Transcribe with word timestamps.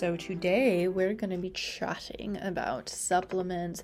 So, 0.00 0.16
today 0.16 0.88
we're 0.88 1.12
going 1.12 1.28
to 1.28 1.36
be 1.36 1.50
chatting 1.50 2.38
about 2.40 2.88
supplements, 2.88 3.82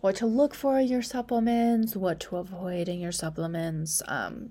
what 0.00 0.16
to 0.16 0.26
look 0.26 0.52
for 0.52 0.80
in 0.80 0.88
your 0.88 1.00
supplements, 1.00 1.94
what 1.94 2.18
to 2.22 2.38
avoid 2.38 2.88
in 2.88 2.98
your 2.98 3.12
supplements, 3.12 4.02
um, 4.08 4.50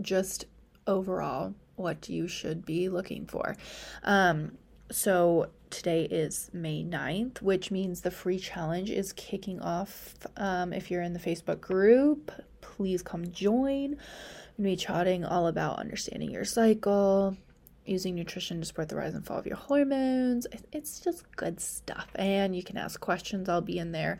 just 0.00 0.44
overall 0.86 1.54
what 1.74 2.08
you 2.08 2.28
should 2.28 2.64
be 2.64 2.88
looking 2.88 3.26
for. 3.26 3.56
Um, 4.04 4.58
so, 4.92 5.48
today 5.70 6.04
is 6.04 6.50
May 6.52 6.84
9th, 6.84 7.42
which 7.42 7.72
means 7.72 8.02
the 8.02 8.12
free 8.12 8.38
challenge 8.38 8.90
is 8.90 9.12
kicking 9.14 9.60
off. 9.60 10.14
Um, 10.36 10.72
if 10.72 10.92
you're 10.92 11.02
in 11.02 11.14
the 11.14 11.18
Facebook 11.18 11.60
group, 11.60 12.30
please 12.60 13.02
come 13.02 13.32
join. 13.32 13.96
We'll 14.56 14.66
be 14.66 14.76
chatting 14.76 15.24
all 15.24 15.48
about 15.48 15.80
understanding 15.80 16.30
your 16.30 16.44
cycle, 16.44 17.36
using 17.90 18.14
nutrition 18.14 18.60
to 18.60 18.66
support 18.66 18.88
the 18.88 18.96
rise 18.96 19.14
and 19.14 19.26
fall 19.26 19.38
of 19.38 19.46
your 19.46 19.56
hormones. 19.56 20.46
It's 20.72 21.00
just 21.00 21.24
good 21.36 21.60
stuff. 21.60 22.08
And 22.14 22.54
you 22.54 22.62
can 22.62 22.76
ask 22.76 23.00
questions. 23.00 23.48
I'll 23.48 23.60
be 23.60 23.78
in 23.78 23.92
there. 23.92 24.18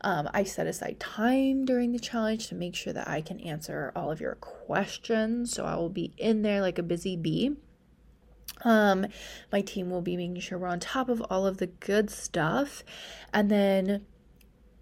Um, 0.00 0.28
I 0.32 0.44
set 0.44 0.66
aside 0.66 0.98
time 0.98 1.64
during 1.64 1.92
the 1.92 1.98
challenge 1.98 2.48
to 2.48 2.54
make 2.54 2.74
sure 2.74 2.92
that 2.92 3.08
I 3.08 3.20
can 3.20 3.40
answer 3.40 3.92
all 3.94 4.10
of 4.10 4.20
your 4.20 4.36
questions. 4.36 5.52
So 5.52 5.64
I 5.64 5.76
will 5.76 5.90
be 5.90 6.12
in 6.16 6.42
there 6.42 6.60
like 6.60 6.78
a 6.78 6.82
busy 6.82 7.16
bee. 7.16 7.56
Um, 8.62 9.06
my 9.52 9.60
team 9.60 9.90
will 9.90 10.02
be 10.02 10.16
making 10.16 10.40
sure 10.40 10.58
we're 10.58 10.68
on 10.68 10.80
top 10.80 11.08
of 11.08 11.22
all 11.30 11.46
of 11.46 11.58
the 11.58 11.66
good 11.66 12.10
stuff. 12.10 12.82
And 13.32 13.50
then 13.50 14.06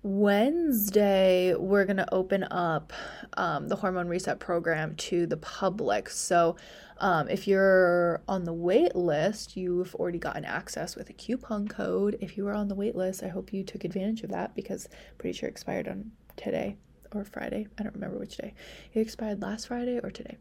Wednesday, 0.08 1.54
we're 1.54 1.84
going 1.84 1.98
to 1.98 2.14
open 2.14 2.42
up 2.44 2.94
um, 3.36 3.68
the 3.68 3.76
Hormone 3.76 4.08
Reset 4.08 4.40
program 4.40 4.94
to 4.96 5.26
the 5.26 5.36
public. 5.36 6.08
So, 6.08 6.56
um, 6.96 7.28
if 7.28 7.46
you're 7.46 8.22
on 8.26 8.44
the 8.44 8.54
wait 8.54 8.96
list, 8.96 9.54
you've 9.54 9.94
already 9.96 10.18
gotten 10.18 10.46
access 10.46 10.96
with 10.96 11.10
a 11.10 11.12
coupon 11.12 11.68
code. 11.68 12.16
If 12.22 12.38
you 12.38 12.44
were 12.46 12.54
on 12.54 12.68
the 12.68 12.74
wait 12.74 12.96
list, 12.96 13.22
I 13.22 13.28
hope 13.28 13.52
you 13.52 13.62
took 13.62 13.84
advantage 13.84 14.22
of 14.22 14.30
that 14.30 14.54
because 14.54 14.88
I'm 14.90 15.16
pretty 15.18 15.36
sure 15.36 15.46
expired 15.46 15.86
on 15.86 16.10
today 16.36 16.78
or 17.12 17.22
Friday. 17.22 17.66
I 17.78 17.82
don't 17.82 17.94
remember 17.94 18.18
which 18.18 18.38
day. 18.38 18.54
It 18.94 19.00
expired 19.00 19.42
last 19.42 19.68
Friday 19.68 20.00
or 20.02 20.10
today. 20.10 20.38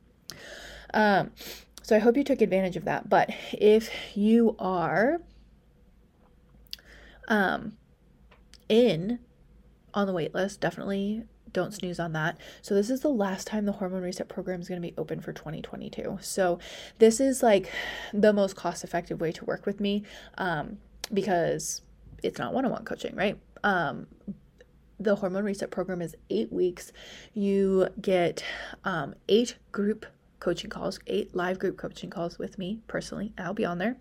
Um, 0.94 1.32
so 1.82 1.94
I 1.94 2.00
hope 2.00 2.16
you 2.16 2.24
took 2.24 2.40
advantage 2.40 2.78
of 2.78 2.86
that. 2.86 3.10
But 3.10 3.32
if 3.52 3.90
you 4.16 4.56
are 4.60 5.20
um, 7.28 7.74
in 8.70 9.20
on 9.98 10.06
the 10.08 10.14
wait 10.14 10.34
list, 10.34 10.62
definitely 10.62 11.24
don't 11.52 11.74
snooze 11.74 12.00
on 12.00 12.14
that. 12.14 12.38
So 12.62 12.76
this 12.76 12.90
is 12.90 13.02
the 13.02 13.10
last 13.10 13.48
time 13.48 13.66
the 13.66 13.72
hormone 13.72 14.04
reset 14.04 14.30
program 14.30 14.62
is 14.62 14.70
going 14.70 14.82
to 14.82 14.88
be 14.88 14.94
open 14.98 15.20
for 15.22 15.34
2022. 15.34 16.20
So 16.22 16.60
this 17.00 17.20
is 17.20 17.42
like 17.42 17.72
the 18.14 18.32
most 18.32 18.56
cost 18.56 18.84
effective 18.84 19.20
way 19.20 19.32
to 19.32 19.46
work 19.46 19.66
with 19.66 19.80
me 19.80 20.04
um, 20.38 20.78
because 21.12 21.82
it's 22.22 22.38
not 22.38 22.54
one-on-one 22.54 22.86
coaching, 22.86 23.16
right? 23.16 23.38
Um, 23.64 24.06
the 25.00 25.16
hormone 25.16 25.46
reset 25.46 25.72
program 25.72 26.02
is 26.02 26.16
eight 26.30 26.52
weeks. 26.52 26.92
You 27.34 27.90
get 28.00 28.44
um, 28.84 29.16
eight 29.28 29.58
group 29.72 30.06
coaching 30.40 30.70
calls, 30.70 31.00
eight 31.08 31.36
live 31.36 31.58
group 31.58 31.78
coaching 31.78 32.12
calls 32.12 32.38
with 32.38 32.60
me 32.60 32.82
personally. 32.88 33.34
I'll 33.38 33.56
be 33.56 33.66
on 33.66 33.80
there 33.80 33.98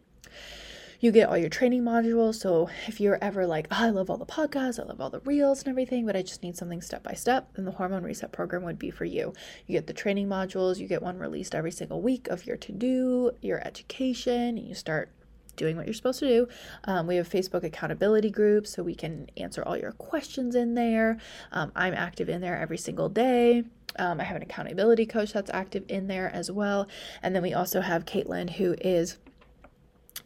you 1.00 1.12
get 1.12 1.28
all 1.28 1.36
your 1.36 1.48
training 1.48 1.82
modules. 1.82 2.36
So 2.36 2.68
if 2.86 3.00
you're 3.00 3.18
ever 3.22 3.46
like, 3.46 3.68
oh, 3.70 3.76
I 3.78 3.90
love 3.90 4.10
all 4.10 4.16
the 4.16 4.26
podcasts, 4.26 4.80
I 4.80 4.84
love 4.84 5.00
all 5.00 5.10
the 5.10 5.20
reels 5.20 5.60
and 5.60 5.68
everything, 5.68 6.06
but 6.06 6.16
I 6.16 6.22
just 6.22 6.42
need 6.42 6.56
something 6.56 6.80
step 6.80 7.02
by 7.02 7.14
step, 7.14 7.52
then 7.54 7.64
the 7.64 7.72
hormone 7.72 8.02
reset 8.02 8.32
program 8.32 8.62
would 8.64 8.78
be 8.78 8.90
for 8.90 9.04
you. 9.04 9.32
You 9.66 9.74
get 9.74 9.86
the 9.86 9.92
training 9.92 10.28
modules, 10.28 10.78
you 10.78 10.88
get 10.88 11.02
one 11.02 11.18
released 11.18 11.54
every 11.54 11.72
single 11.72 12.00
week 12.00 12.28
of 12.28 12.46
your 12.46 12.56
to 12.56 12.72
do, 12.72 13.32
your 13.42 13.66
education, 13.66 14.58
and 14.58 14.66
you 14.66 14.74
start 14.74 15.10
doing 15.56 15.76
what 15.76 15.86
you're 15.86 15.94
supposed 15.94 16.20
to 16.20 16.28
do. 16.28 16.48
Um, 16.84 17.06
we 17.06 17.16
have 17.16 17.28
Facebook 17.28 17.64
accountability 17.64 18.30
groups, 18.30 18.70
so 18.70 18.82
we 18.82 18.94
can 18.94 19.28
answer 19.36 19.62
all 19.64 19.76
your 19.76 19.92
questions 19.92 20.54
in 20.54 20.74
there. 20.74 21.18
Um, 21.50 21.72
I'm 21.74 21.94
active 21.94 22.28
in 22.28 22.40
there 22.40 22.58
every 22.58 22.78
single 22.78 23.08
day. 23.08 23.64
Um, 23.98 24.20
I 24.20 24.24
have 24.24 24.36
an 24.36 24.42
accountability 24.42 25.06
coach 25.06 25.32
that's 25.32 25.50
active 25.52 25.84
in 25.88 26.06
there 26.06 26.30
as 26.34 26.50
well. 26.50 26.86
And 27.22 27.34
then 27.34 27.42
we 27.42 27.54
also 27.54 27.80
have 27.80 28.04
Caitlin, 28.04 28.50
who 28.50 28.74
is 28.82 29.16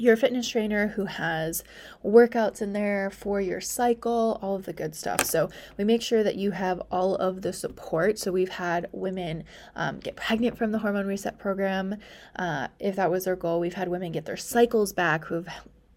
your 0.00 0.16
fitness 0.16 0.49
trainer 0.49 0.88
who 0.88 1.05
has 1.05 1.62
workouts 2.05 2.62
in 2.62 2.72
there 2.72 3.11
for 3.11 3.41
your 3.41 3.61
cycle, 3.61 4.38
all 4.43 4.56
of 4.56 4.65
the 4.65 4.72
good 4.72 4.94
stuff. 4.94 5.25
So 5.25 5.50
we 5.77 5.84
make 5.84 6.03
sure 6.03 6.22
that 6.22 6.37
you 6.37 6.53
have 6.53 6.83
all 6.91 7.16
of 7.16 7.43
the 7.43 7.53
support. 7.53 8.19
So 8.19 8.33
we've 8.33 8.49
had 8.49 8.88
women 8.93 9.44
um, 9.77 10.00
get 10.00 10.16
pregnant 10.16 10.56
from 10.56 10.72
the 10.72 10.78
hormone 10.78 11.06
reset 11.06 11.38
program. 11.38 11.97
Uh, 12.37 12.69
if 12.78 12.97
that 12.97 13.11
was 13.11 13.25
their 13.25 13.37
goal, 13.37 13.61
we've 13.61 13.75
had 13.75 13.88
women 13.88 14.12
get 14.12 14.25
their 14.25 14.37
cycles 14.37 14.93
back 14.93 15.27
who've 15.27 15.49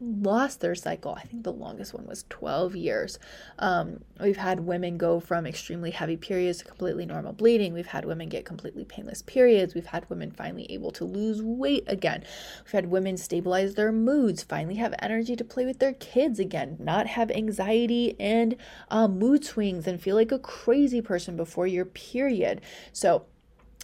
lost 0.04 0.60
their 0.60 0.76
cycle. 0.76 1.14
I 1.14 1.24
think 1.24 1.44
the 1.44 1.52
longest 1.52 1.94
one 1.94 2.06
was 2.06 2.26
12 2.30 2.76
years. 2.76 3.20
Um, 3.60 4.04
we've 4.20 4.38
had 4.38 4.62
women 4.62 4.98
go 4.98 5.20
from 5.20 5.46
extremely 5.46 5.92
heavy 5.92 6.18
periods 6.18 6.60
to 6.60 6.66
completely 6.66 7.06
normal 7.06 7.34
bleeding. 7.34 7.74
We've 7.74 7.88
had 7.88 8.06
women 8.06 8.30
get 8.30 8.46
completely 8.46 8.86
painless 8.86 9.22
periods. 9.22 9.74
We've 9.74 9.86
had 9.86 10.10
women 10.10 10.32
finally 10.32 10.72
able 10.72 10.92
to 10.92 11.06
lose 11.06 11.42
weight 11.42 11.84
again. 11.88 12.24
We've 12.66 12.72
had 12.72 12.92
women 12.92 13.18
stabilize 13.18 13.76
their 13.76 13.92
moods, 13.92 14.44
finally 14.44 14.76
have 14.76 14.94
energy 15.00 15.36
to 15.36 15.44
play 15.44 15.66
with 15.66 15.80
their 15.80 15.94
kids 15.94 16.40
again, 16.40 16.78
not 16.80 17.08
have 17.08 17.32
anxiety 17.32 18.16
and 18.20 18.56
um, 18.90 19.18
mood 19.18 19.46
swings 19.46 19.88
and 19.88 20.02
feel 20.02 20.16
like 20.16 20.32
a 20.32 20.40
crazy 20.40 21.02
person 21.02 21.38
before 21.38 21.68
your 21.68 21.86
period. 21.86 22.62
So, 22.92 23.26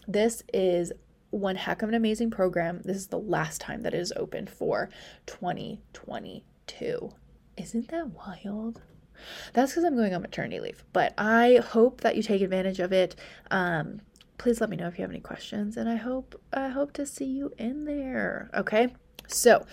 this 0.07 0.41
is 0.51 0.91
one 1.31 1.56
heck 1.56 1.81
of 1.81 1.90
an 1.90 1.95
amazing 1.95 2.31
program. 2.31 2.81
This 2.84 2.97
is 2.97 3.07
the 3.07 3.19
last 3.19 3.62
time 3.62 3.81
that 3.84 3.94
it 3.94 4.00
is 4.00 4.13
open 4.16 4.47
for 4.47 4.90
2022. 5.25 7.12
Isn't 7.57 7.88
that 7.90 8.07
wild? 8.12 8.81
That's 9.53 9.72
because 9.72 9.84
I'm 9.84 9.95
going 9.95 10.13
on 10.13 10.22
maternity 10.22 10.59
leave, 10.59 10.84
but 10.94 11.13
I 11.18 11.62
hope 11.63 12.01
that 12.01 12.16
you 12.16 12.23
take 12.23 12.41
advantage 12.41 12.79
of 12.79 12.94
it. 12.94 13.16
Um, 13.51 14.01
please 14.38 14.62
let 14.62 14.69
me 14.69 14.78
know 14.78 14.88
if 14.88 14.97
you 14.97 15.03
have 15.03 15.12
any 15.12 15.19
questions, 15.19 15.75
and 15.78 15.89
I 15.89 15.97
hope 15.97 16.39
I 16.53 16.69
hope 16.69 16.94
to 16.94 17.06
see 17.06 17.25
you 17.25 17.51
in 17.57 17.85
there. 17.85 18.50
Okay, 18.53 18.94
so 19.28 19.66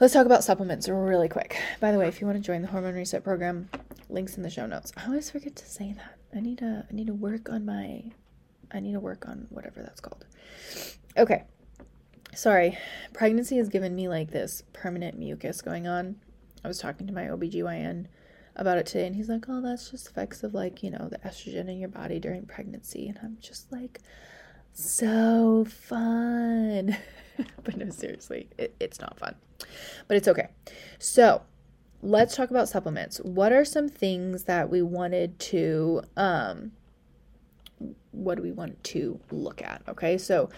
let's 0.00 0.14
talk 0.14 0.26
about 0.26 0.44
supplements 0.44 0.88
really 0.88 1.28
quick. 1.28 1.60
By 1.80 1.90
the 1.90 1.98
way, 1.98 2.06
if 2.06 2.20
you 2.20 2.26
want 2.26 2.38
to 2.38 2.42
join 2.42 2.62
the 2.62 2.68
Hormone 2.68 2.94
Reset 2.94 3.24
program, 3.24 3.68
links 4.08 4.36
in 4.36 4.42
the 4.42 4.50
show 4.50 4.66
notes. 4.66 4.92
I 4.96 5.06
always 5.06 5.30
forget 5.30 5.56
to 5.56 5.68
say 5.68 5.92
that. 5.92 6.18
I 6.36 6.40
need 6.40 6.58
to 6.58 6.86
I 6.88 6.94
need 6.94 7.08
to 7.08 7.14
work 7.14 7.48
on 7.50 7.64
my 7.64 8.04
I 8.72 8.80
need 8.80 8.92
to 8.92 9.00
work 9.00 9.28
on 9.28 9.46
whatever 9.50 9.82
that's 9.82 10.00
called. 10.00 10.24
Okay. 11.16 11.44
Sorry. 12.34 12.76
Pregnancy 13.12 13.56
has 13.58 13.68
given 13.68 13.94
me 13.94 14.08
like 14.08 14.30
this 14.30 14.62
permanent 14.72 15.18
mucus 15.18 15.60
going 15.60 15.86
on. 15.86 16.16
I 16.64 16.68
was 16.68 16.78
talking 16.78 17.06
to 17.06 17.12
my 17.12 17.24
OBGYN 17.24 18.06
about 18.56 18.78
it 18.78 18.86
today 18.86 19.06
and 19.06 19.16
he's 19.16 19.28
like, 19.28 19.44
"Oh, 19.48 19.60
that's 19.60 19.90
just 19.90 20.08
effects 20.08 20.42
of 20.42 20.54
like, 20.54 20.82
you 20.82 20.90
know, 20.90 21.08
the 21.08 21.18
estrogen 21.18 21.68
in 21.68 21.78
your 21.78 21.88
body 21.88 22.18
during 22.18 22.46
pregnancy." 22.46 23.08
And 23.08 23.18
I'm 23.22 23.38
just 23.40 23.70
like, 23.70 24.00
"So 24.72 25.64
fun." 25.64 26.96
but 27.64 27.76
no, 27.76 27.90
seriously, 27.90 28.48
it, 28.58 28.74
it's 28.80 29.00
not 29.00 29.18
fun. 29.18 29.34
But 30.08 30.16
it's 30.16 30.28
okay. 30.28 30.48
So, 30.98 31.42
let's 32.02 32.36
talk 32.36 32.50
about 32.50 32.68
supplements. 32.68 33.18
What 33.18 33.52
are 33.52 33.64
some 33.64 33.88
things 33.88 34.44
that 34.44 34.70
we 34.70 34.82
wanted 34.82 35.38
to 35.40 36.02
um 36.16 36.72
what 38.14 38.36
do 38.36 38.42
we 38.42 38.52
want 38.52 38.82
to 38.84 39.20
look 39.30 39.62
at? 39.62 39.82
Okay, 39.88 40.18
so 40.18 40.50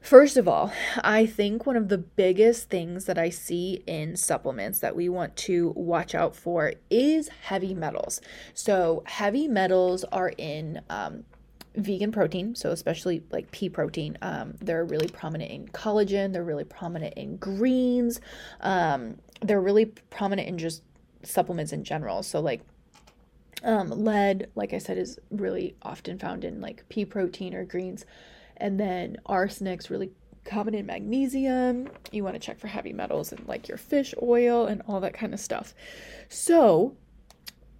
First 0.00 0.38
of 0.38 0.48
all, 0.48 0.72
I 1.04 1.26
think 1.26 1.66
one 1.66 1.76
of 1.76 1.88
the 1.88 1.98
biggest 1.98 2.70
things 2.70 3.04
that 3.04 3.18
I 3.18 3.28
see 3.28 3.82
in 3.86 4.16
supplements 4.16 4.78
that 4.78 4.96
we 4.96 5.10
want 5.10 5.36
to 5.36 5.74
watch 5.76 6.14
out 6.14 6.34
for 6.34 6.72
is 6.88 7.28
heavy 7.28 7.74
metals. 7.74 8.22
So, 8.54 9.02
heavy 9.04 9.46
metals 9.46 10.04
are 10.04 10.32
in 10.38 10.80
um, 10.88 11.24
vegan 11.76 12.12
protein, 12.12 12.54
so 12.54 12.70
especially 12.70 13.22
like 13.30 13.50
pea 13.50 13.68
protein. 13.68 14.16
Um, 14.22 14.54
they're 14.60 14.86
really 14.86 15.08
prominent 15.08 15.50
in 15.50 15.68
collagen, 15.68 16.32
they're 16.32 16.44
really 16.44 16.64
prominent 16.64 17.14
in 17.14 17.36
greens, 17.36 18.22
um, 18.62 19.18
they're 19.42 19.60
really 19.60 19.84
prominent 19.84 20.48
in 20.48 20.56
just 20.56 20.82
supplements 21.24 21.72
in 21.74 21.84
general. 21.84 22.22
So, 22.22 22.40
like 22.40 22.62
um, 23.62 23.90
lead, 23.90 24.50
like 24.54 24.72
I 24.72 24.78
said, 24.78 24.98
is 24.98 25.18
really 25.30 25.76
often 25.82 26.18
found 26.18 26.44
in 26.44 26.60
like 26.60 26.88
pea 26.88 27.04
protein 27.04 27.54
or 27.54 27.64
greens. 27.64 28.04
And 28.56 28.78
then 28.78 29.16
arsenic's 29.26 29.90
really 29.90 30.10
common 30.44 30.74
in 30.74 30.86
magnesium. 30.86 31.88
You 32.10 32.24
want 32.24 32.34
to 32.34 32.40
check 32.40 32.58
for 32.58 32.68
heavy 32.68 32.92
metals 32.92 33.32
and 33.32 33.46
like 33.46 33.68
your 33.68 33.78
fish 33.78 34.14
oil 34.22 34.66
and 34.66 34.82
all 34.88 35.00
that 35.00 35.14
kind 35.14 35.34
of 35.34 35.40
stuff. 35.40 35.74
So, 36.28 36.96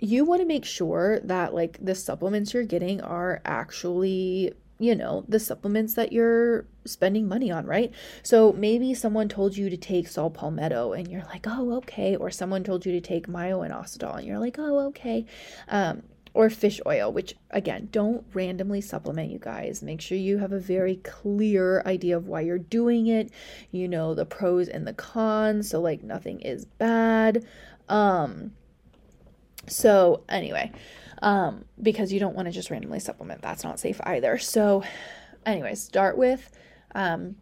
you 0.02 0.24
want 0.24 0.40
to 0.40 0.46
make 0.46 0.64
sure 0.64 1.20
that 1.20 1.54
like 1.54 1.78
the 1.82 1.94
supplements 1.94 2.54
you're 2.54 2.64
getting 2.64 3.02
are 3.02 3.42
actually 3.44 4.54
you 4.80 4.94
know, 4.96 5.24
the 5.28 5.38
supplements 5.38 5.94
that 5.94 6.10
you're 6.10 6.64
spending 6.86 7.28
money 7.28 7.50
on, 7.50 7.66
right? 7.66 7.92
So 8.22 8.54
maybe 8.54 8.94
someone 8.94 9.28
told 9.28 9.54
you 9.54 9.68
to 9.68 9.76
take 9.76 10.08
saw 10.08 10.30
palmetto 10.30 10.94
and 10.94 11.06
you're 11.06 11.24
like, 11.24 11.46
oh, 11.46 11.74
okay. 11.76 12.16
Or 12.16 12.30
someone 12.30 12.64
told 12.64 12.86
you 12.86 12.92
to 12.92 13.00
take 13.00 13.28
myo-inositol 13.28 14.16
and 14.16 14.26
you're 14.26 14.38
like, 14.38 14.56
oh, 14.58 14.86
okay. 14.88 15.26
Um, 15.68 16.02
or 16.32 16.48
fish 16.48 16.80
oil, 16.86 17.12
which 17.12 17.34
again, 17.50 17.88
don't 17.92 18.24
randomly 18.32 18.80
supplement, 18.80 19.30
you 19.30 19.38
guys. 19.38 19.82
Make 19.82 20.00
sure 20.00 20.16
you 20.16 20.38
have 20.38 20.52
a 20.52 20.60
very 20.60 20.96
clear 20.96 21.82
idea 21.84 22.16
of 22.16 22.26
why 22.26 22.40
you're 22.40 22.58
doing 22.58 23.08
it. 23.08 23.30
You 23.72 23.86
know, 23.86 24.14
the 24.14 24.24
pros 24.24 24.68
and 24.68 24.86
the 24.86 24.94
cons. 24.94 25.68
So, 25.68 25.80
like, 25.80 26.02
nothing 26.02 26.40
is 26.40 26.64
bad. 26.64 27.44
Um, 27.88 28.52
so, 29.66 30.24
anyway, 30.28 30.72
um, 31.22 31.64
because 31.80 32.12
you 32.12 32.20
don't 32.20 32.34
want 32.34 32.46
to 32.46 32.52
just 32.52 32.70
randomly 32.70 33.00
supplement. 33.00 33.42
That's 33.42 33.64
not 33.64 33.78
safe 33.78 34.00
either. 34.04 34.38
So, 34.38 34.82
anyways, 35.46 35.82
start 35.82 36.16
with 36.16 36.50
um, 36.94 37.36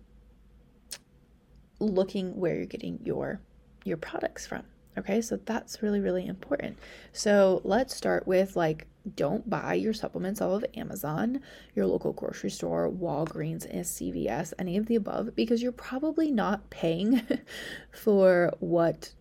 looking 1.81 2.37
where 2.37 2.57
you're 2.57 2.67
getting 2.67 2.99
your 3.03 3.41
your 3.85 3.97
products 3.97 4.47
from. 4.47 4.65
Okay, 4.99 5.21
so 5.21 5.39
that's 5.45 5.81
really, 5.81 6.01
really 6.01 6.27
important. 6.27 6.77
So 7.13 7.61
let's 7.63 7.95
start 7.95 8.27
with 8.27 8.57
like, 8.57 8.89
don't 9.15 9.49
buy 9.49 9.75
your 9.75 9.93
supplements 9.93 10.41
off 10.41 10.65
of 10.65 10.65
Amazon, 10.77 11.41
your 11.77 11.87
local 11.87 12.13
grocery 12.13 12.51
store, 12.51 12.91
Walgreens, 12.91 13.65
and 13.65 13.85
CVS, 13.85 14.53
any 14.59 14.77
of 14.77 14.87
the 14.87 14.97
above, 14.97 15.37
because 15.37 15.63
you're 15.63 15.71
probably 15.71 16.33
not 16.33 16.69
paying 16.71 17.23
for 17.93 18.53
what 18.59 19.13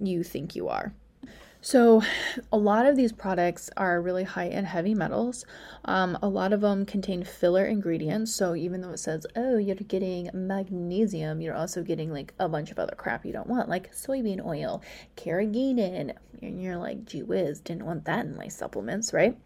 you 0.00 0.22
think 0.22 0.56
you 0.56 0.68
are. 0.68 0.94
So, 1.66 2.00
a 2.52 2.56
lot 2.56 2.86
of 2.86 2.94
these 2.94 3.10
products 3.10 3.70
are 3.76 4.00
really 4.00 4.22
high 4.22 4.44
in 4.44 4.64
heavy 4.66 4.94
metals. 4.94 5.44
Um, 5.84 6.16
a 6.22 6.28
lot 6.28 6.52
of 6.52 6.60
them 6.60 6.86
contain 6.86 7.24
filler 7.24 7.64
ingredients. 7.64 8.32
So, 8.32 8.54
even 8.54 8.82
though 8.82 8.92
it 8.92 9.00
says, 9.00 9.26
oh, 9.34 9.56
you're 9.56 9.74
getting 9.74 10.30
magnesium, 10.32 11.40
you're 11.40 11.56
also 11.56 11.82
getting 11.82 12.12
like 12.12 12.34
a 12.38 12.48
bunch 12.48 12.70
of 12.70 12.78
other 12.78 12.94
crap 12.96 13.26
you 13.26 13.32
don't 13.32 13.48
want, 13.48 13.68
like 13.68 13.92
soybean 13.92 14.46
oil, 14.46 14.80
carrageenan. 15.16 16.14
And 16.40 16.62
you're 16.62 16.76
like, 16.76 17.04
gee 17.04 17.24
whiz, 17.24 17.58
didn't 17.58 17.84
want 17.84 18.04
that 18.04 18.26
in 18.26 18.36
my 18.36 18.46
supplements, 18.46 19.12
right? 19.12 19.36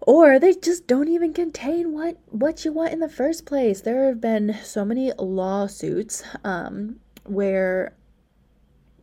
or 0.00 0.40
they 0.40 0.54
just 0.54 0.88
don't 0.88 1.08
even 1.08 1.32
contain 1.32 1.92
what 1.92 2.16
what 2.30 2.64
you 2.64 2.72
want 2.72 2.92
in 2.92 2.98
the 2.98 3.08
first 3.08 3.46
place. 3.46 3.82
There 3.82 4.06
have 4.06 4.20
been 4.20 4.56
so 4.64 4.84
many 4.84 5.12
lawsuits 5.12 6.24
um, 6.42 6.98
where 7.22 7.92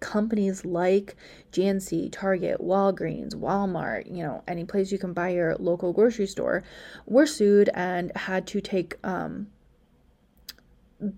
companies 0.05 0.63
like 0.63 1.15
GNC, 1.51 2.11
Target, 2.11 2.61
Walgreens, 2.61 3.33
Walmart, 3.33 4.05
you 4.05 4.23
know, 4.23 4.43
any 4.47 4.63
place 4.63 4.91
you 4.91 4.99
can 4.99 5.13
buy 5.13 5.29
your 5.29 5.55
local 5.55 5.93
grocery 5.93 6.27
store, 6.27 6.63
were 7.07 7.25
sued 7.25 7.71
and 7.73 8.15
had 8.15 8.45
to 8.45 8.61
take, 8.61 8.97
um, 9.03 9.47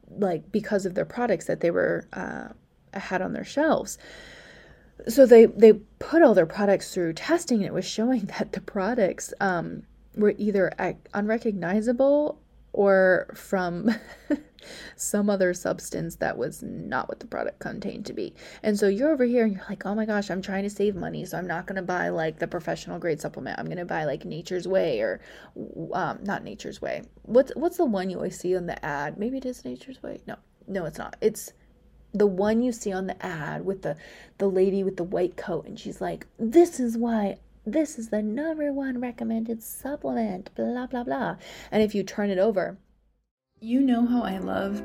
like, 0.09 0.53
because 0.53 0.85
of 0.85 0.95
their 0.95 1.05
products 1.05 1.45
that 1.47 1.59
they 1.59 1.69
were, 1.69 2.07
uh, 2.13 2.47
had 2.93 3.21
on 3.21 3.33
their 3.33 3.43
shelves. 3.43 3.97
So 5.09 5.25
they, 5.25 5.47
they 5.47 5.73
put 5.99 6.21
all 6.21 6.33
their 6.33 6.45
products 6.45 6.93
through 6.93 7.13
testing 7.13 7.57
and 7.57 7.67
it 7.67 7.73
was 7.73 7.85
showing 7.85 8.21
that 8.39 8.53
the 8.53 8.61
products, 8.61 9.33
um, 9.41 9.83
were 10.15 10.33
either 10.37 10.71
unrecognizable 11.13 12.39
or 12.77 13.27
from 13.33 13.89
some 14.95 15.31
other 15.31 15.51
substance 15.51 16.17
that 16.17 16.37
was 16.37 16.61
not 16.61 17.09
what 17.09 17.19
the 17.19 17.25
product 17.25 17.59
contained 17.59 18.05
to 18.05 18.13
be. 18.13 18.35
And 18.61 18.77
so 18.77 18.87
you're 18.87 19.11
over 19.11 19.25
here 19.25 19.45
and 19.45 19.55
you're 19.55 19.65
like, 19.67 19.83
oh 19.87 19.95
my 19.95 20.05
gosh, 20.05 20.29
I'm 20.29 20.43
trying 20.43 20.61
to 20.61 20.69
save 20.69 20.95
money. 20.95 21.25
So 21.25 21.39
I'm 21.39 21.47
not 21.47 21.65
going 21.65 21.77
to 21.77 21.81
buy 21.81 22.09
like 22.09 22.37
the 22.37 22.47
professional 22.47 22.99
grade 22.99 23.19
supplement. 23.19 23.57
I'm 23.57 23.65
going 23.65 23.79
to 23.79 23.85
buy 23.85 24.05
like 24.05 24.25
Nature's 24.25 24.67
Way 24.67 24.99
or 25.01 25.19
um, 25.91 26.19
not 26.21 26.43
Nature's 26.43 26.79
Way. 26.79 27.01
What's, 27.23 27.51
what's 27.55 27.77
the 27.77 27.85
one 27.85 28.11
you 28.11 28.17
always 28.17 28.39
see 28.39 28.55
on 28.55 28.67
the 28.67 28.85
ad? 28.85 29.17
Maybe 29.17 29.37
it 29.37 29.45
is 29.47 29.65
Nature's 29.65 30.03
Way. 30.03 30.21
No, 30.27 30.35
no, 30.67 30.85
it's 30.85 30.99
not. 30.99 31.15
It's 31.19 31.53
the 32.13 32.27
one 32.27 32.61
you 32.61 32.71
see 32.71 32.93
on 32.93 33.07
the 33.07 33.25
ad 33.25 33.65
with 33.65 33.81
the 33.81 33.95
the 34.37 34.47
lady 34.47 34.83
with 34.83 34.95
the 34.95 35.03
white 35.03 35.35
coat 35.35 35.67
and 35.67 35.77
she's 35.77 35.99
like 35.99 36.25
this 36.39 36.79
is 36.79 36.97
why 36.97 37.37
this 37.67 37.99
is 37.99 38.09
the 38.09 38.21
number 38.21 38.71
one 38.71 39.01
recommended 39.01 39.61
supplement, 39.61 40.49
blah, 40.55 40.87
blah, 40.87 41.03
blah. 41.03 41.35
And 41.69 41.83
if 41.83 41.93
you 41.93 42.01
turn 42.01 42.29
it 42.29 42.37
over, 42.37 42.77
you 43.59 43.81
know 43.81 44.05
how 44.05 44.21
I 44.21 44.37
love 44.37 44.81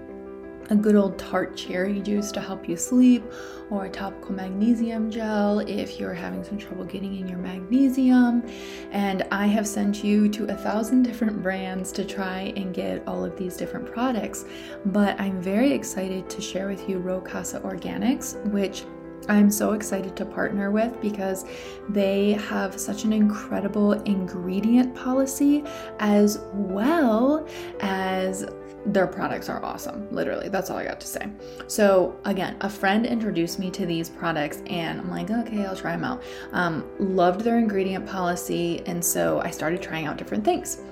a 0.71 0.75
good 0.75 0.95
old 0.95 1.19
tart 1.19 1.57
cherry 1.57 2.01
juice 2.01 2.33
to 2.33 2.41
help 2.41 2.69
you 2.69 2.77
sleep, 2.77 3.23
or 3.71 3.85
a 3.85 3.91
topical 3.91 4.33
magnesium 4.33 5.11
gel 5.11 5.61
if 5.61 5.99
you're 5.99 6.15
having 6.15 6.43
some 6.43 6.59
trouble 6.59 6.85
getting 6.85 7.17
in 7.17 7.29
your 7.29 7.39
magnesium. 7.39 8.43
And 8.91 9.27
I 9.31 9.47
have 9.47 9.67
sent 9.67 10.03
you 10.03 10.29
to 10.31 10.45
a 10.45 10.57
thousand 10.57 11.03
different 11.03 11.43
brands 11.43 11.93
to 11.93 12.05
try 12.05 12.53
and 12.57 12.75
get 12.75 13.07
all 13.07 13.25
of 13.25 13.37
these 13.37 13.57
different 13.57 13.93
products. 13.93 14.45
But 14.87 15.21
I'm 15.21 15.41
very 15.41 15.73
excited 15.73 16.29
to 16.31 16.41
share 16.41 16.69
with 16.69 16.89
you 16.89 16.99
Rocasa 16.99 17.61
Organics, 17.63 18.43
which 18.51 18.85
I'm 19.29 19.51
so 19.51 19.73
excited 19.73 20.17
to 20.17 20.25
partner 20.25 20.71
with 20.71 21.01
because 21.01 21.45
they 21.89 22.33
have 22.33 22.79
such 22.79 23.05
an 23.05 23.13
incredible 23.13 23.93
ingredient 23.93 24.95
policy 24.95 25.65
as 25.99 26.41
well 26.53 27.47
as 27.81 28.47
their 28.87 29.07
products 29.07 29.49
are 29.49 29.65
awesome. 29.65 30.09
Literally, 30.11 30.49
that's 30.49 30.71
all 30.71 30.77
I 30.77 30.85
got 30.85 31.01
to 31.01 31.07
say. 31.07 31.29
So, 31.69 32.19
again, 32.25 32.57
a 32.63 32.69
friend 32.69 33.07
introduced 33.07 33.59
me 33.59 33.71
to 33.71 33.87
these 33.87 34.09
products, 34.09 34.63
and 34.67 35.01
I'm 35.01 35.11
like, 35.11 35.31
okay, 35.31 35.65
I'll 35.65 35.77
try 35.77 35.93
them 35.93 36.05
out. 36.05 36.23
Um, 36.53 36.85
loved 36.99 37.43
their 37.43 37.59
ingredient 37.59 38.07
policy, 38.07 38.83
and 38.87 39.05
so 39.05 39.41
I 39.41 39.51
started 39.51 39.83
trying 39.83 40.07
out 40.07 40.17
different 40.17 40.45
things. 40.45 40.83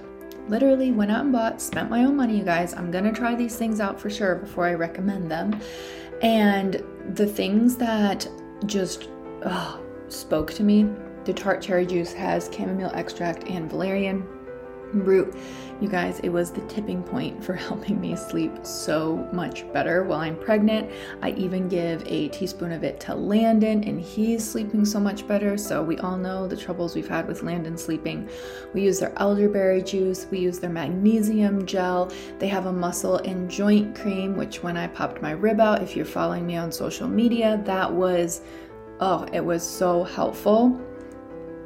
Literally 0.48 0.92
went 0.92 1.10
out 1.10 1.22
and 1.22 1.32
bought, 1.32 1.60
spent 1.60 1.90
my 1.90 2.04
own 2.04 2.16
money, 2.16 2.38
you 2.38 2.44
guys. 2.44 2.74
I'm 2.74 2.90
gonna 2.90 3.12
try 3.12 3.34
these 3.34 3.56
things 3.56 3.80
out 3.80 4.00
for 4.00 4.10
sure 4.10 4.36
before 4.36 4.66
I 4.66 4.74
recommend 4.74 5.30
them. 5.30 5.60
And 6.22 6.82
the 7.14 7.26
things 7.26 7.76
that 7.76 8.28
just 8.66 9.08
spoke 10.08 10.52
to 10.52 10.62
me 10.62 10.88
the 11.24 11.32
tart 11.32 11.60
cherry 11.62 11.86
juice 11.86 12.12
has 12.12 12.50
chamomile 12.52 12.90
extract 12.94 13.44
and 13.44 13.68
valerian 13.70 14.26
root. 14.92 15.34
You 15.80 15.88
guys, 15.88 16.20
it 16.20 16.28
was 16.28 16.50
the 16.50 16.60
tipping 16.62 17.02
point 17.02 17.42
for 17.42 17.54
helping 17.68 18.00
me 18.00 18.14
sleep 18.14 18.52
so 18.66 19.28
much 19.32 19.70
better 19.72 20.04
while 20.04 20.20
I'm 20.20 20.36
pregnant. 20.36 20.90
I 21.22 21.30
even 21.32 21.68
give 21.68 22.02
a 22.06 22.28
teaspoon 22.28 22.72
of 22.72 22.84
it 22.84 23.00
to 23.00 23.14
Landon, 23.14 23.84
and 23.84 23.98
he's 23.98 24.48
sleeping 24.48 24.84
so 24.84 25.00
much 25.00 25.26
better. 25.26 25.56
So, 25.56 25.82
we 25.82 25.96
all 25.98 26.18
know 26.18 26.46
the 26.46 26.56
troubles 26.56 26.94
we've 26.94 27.08
had 27.08 27.26
with 27.26 27.42
Landon 27.42 27.78
sleeping. 27.78 28.28
We 28.74 28.82
use 28.82 28.98
their 28.98 29.18
elderberry 29.18 29.82
juice, 29.82 30.26
we 30.30 30.38
use 30.38 30.58
their 30.58 30.70
magnesium 30.70 31.64
gel. 31.64 32.12
They 32.38 32.48
have 32.48 32.66
a 32.66 32.72
muscle 32.72 33.16
and 33.18 33.50
joint 33.50 33.94
cream, 33.94 34.36
which 34.36 34.62
when 34.62 34.76
I 34.76 34.86
popped 34.86 35.22
my 35.22 35.32
rib 35.32 35.60
out, 35.60 35.82
if 35.82 35.96
you're 35.96 36.04
following 36.04 36.46
me 36.46 36.56
on 36.56 36.70
social 36.70 37.08
media, 37.08 37.60
that 37.64 37.90
was, 37.90 38.42
oh, 39.00 39.26
it 39.32 39.44
was 39.44 39.62
so 39.62 40.04
helpful. 40.04 40.78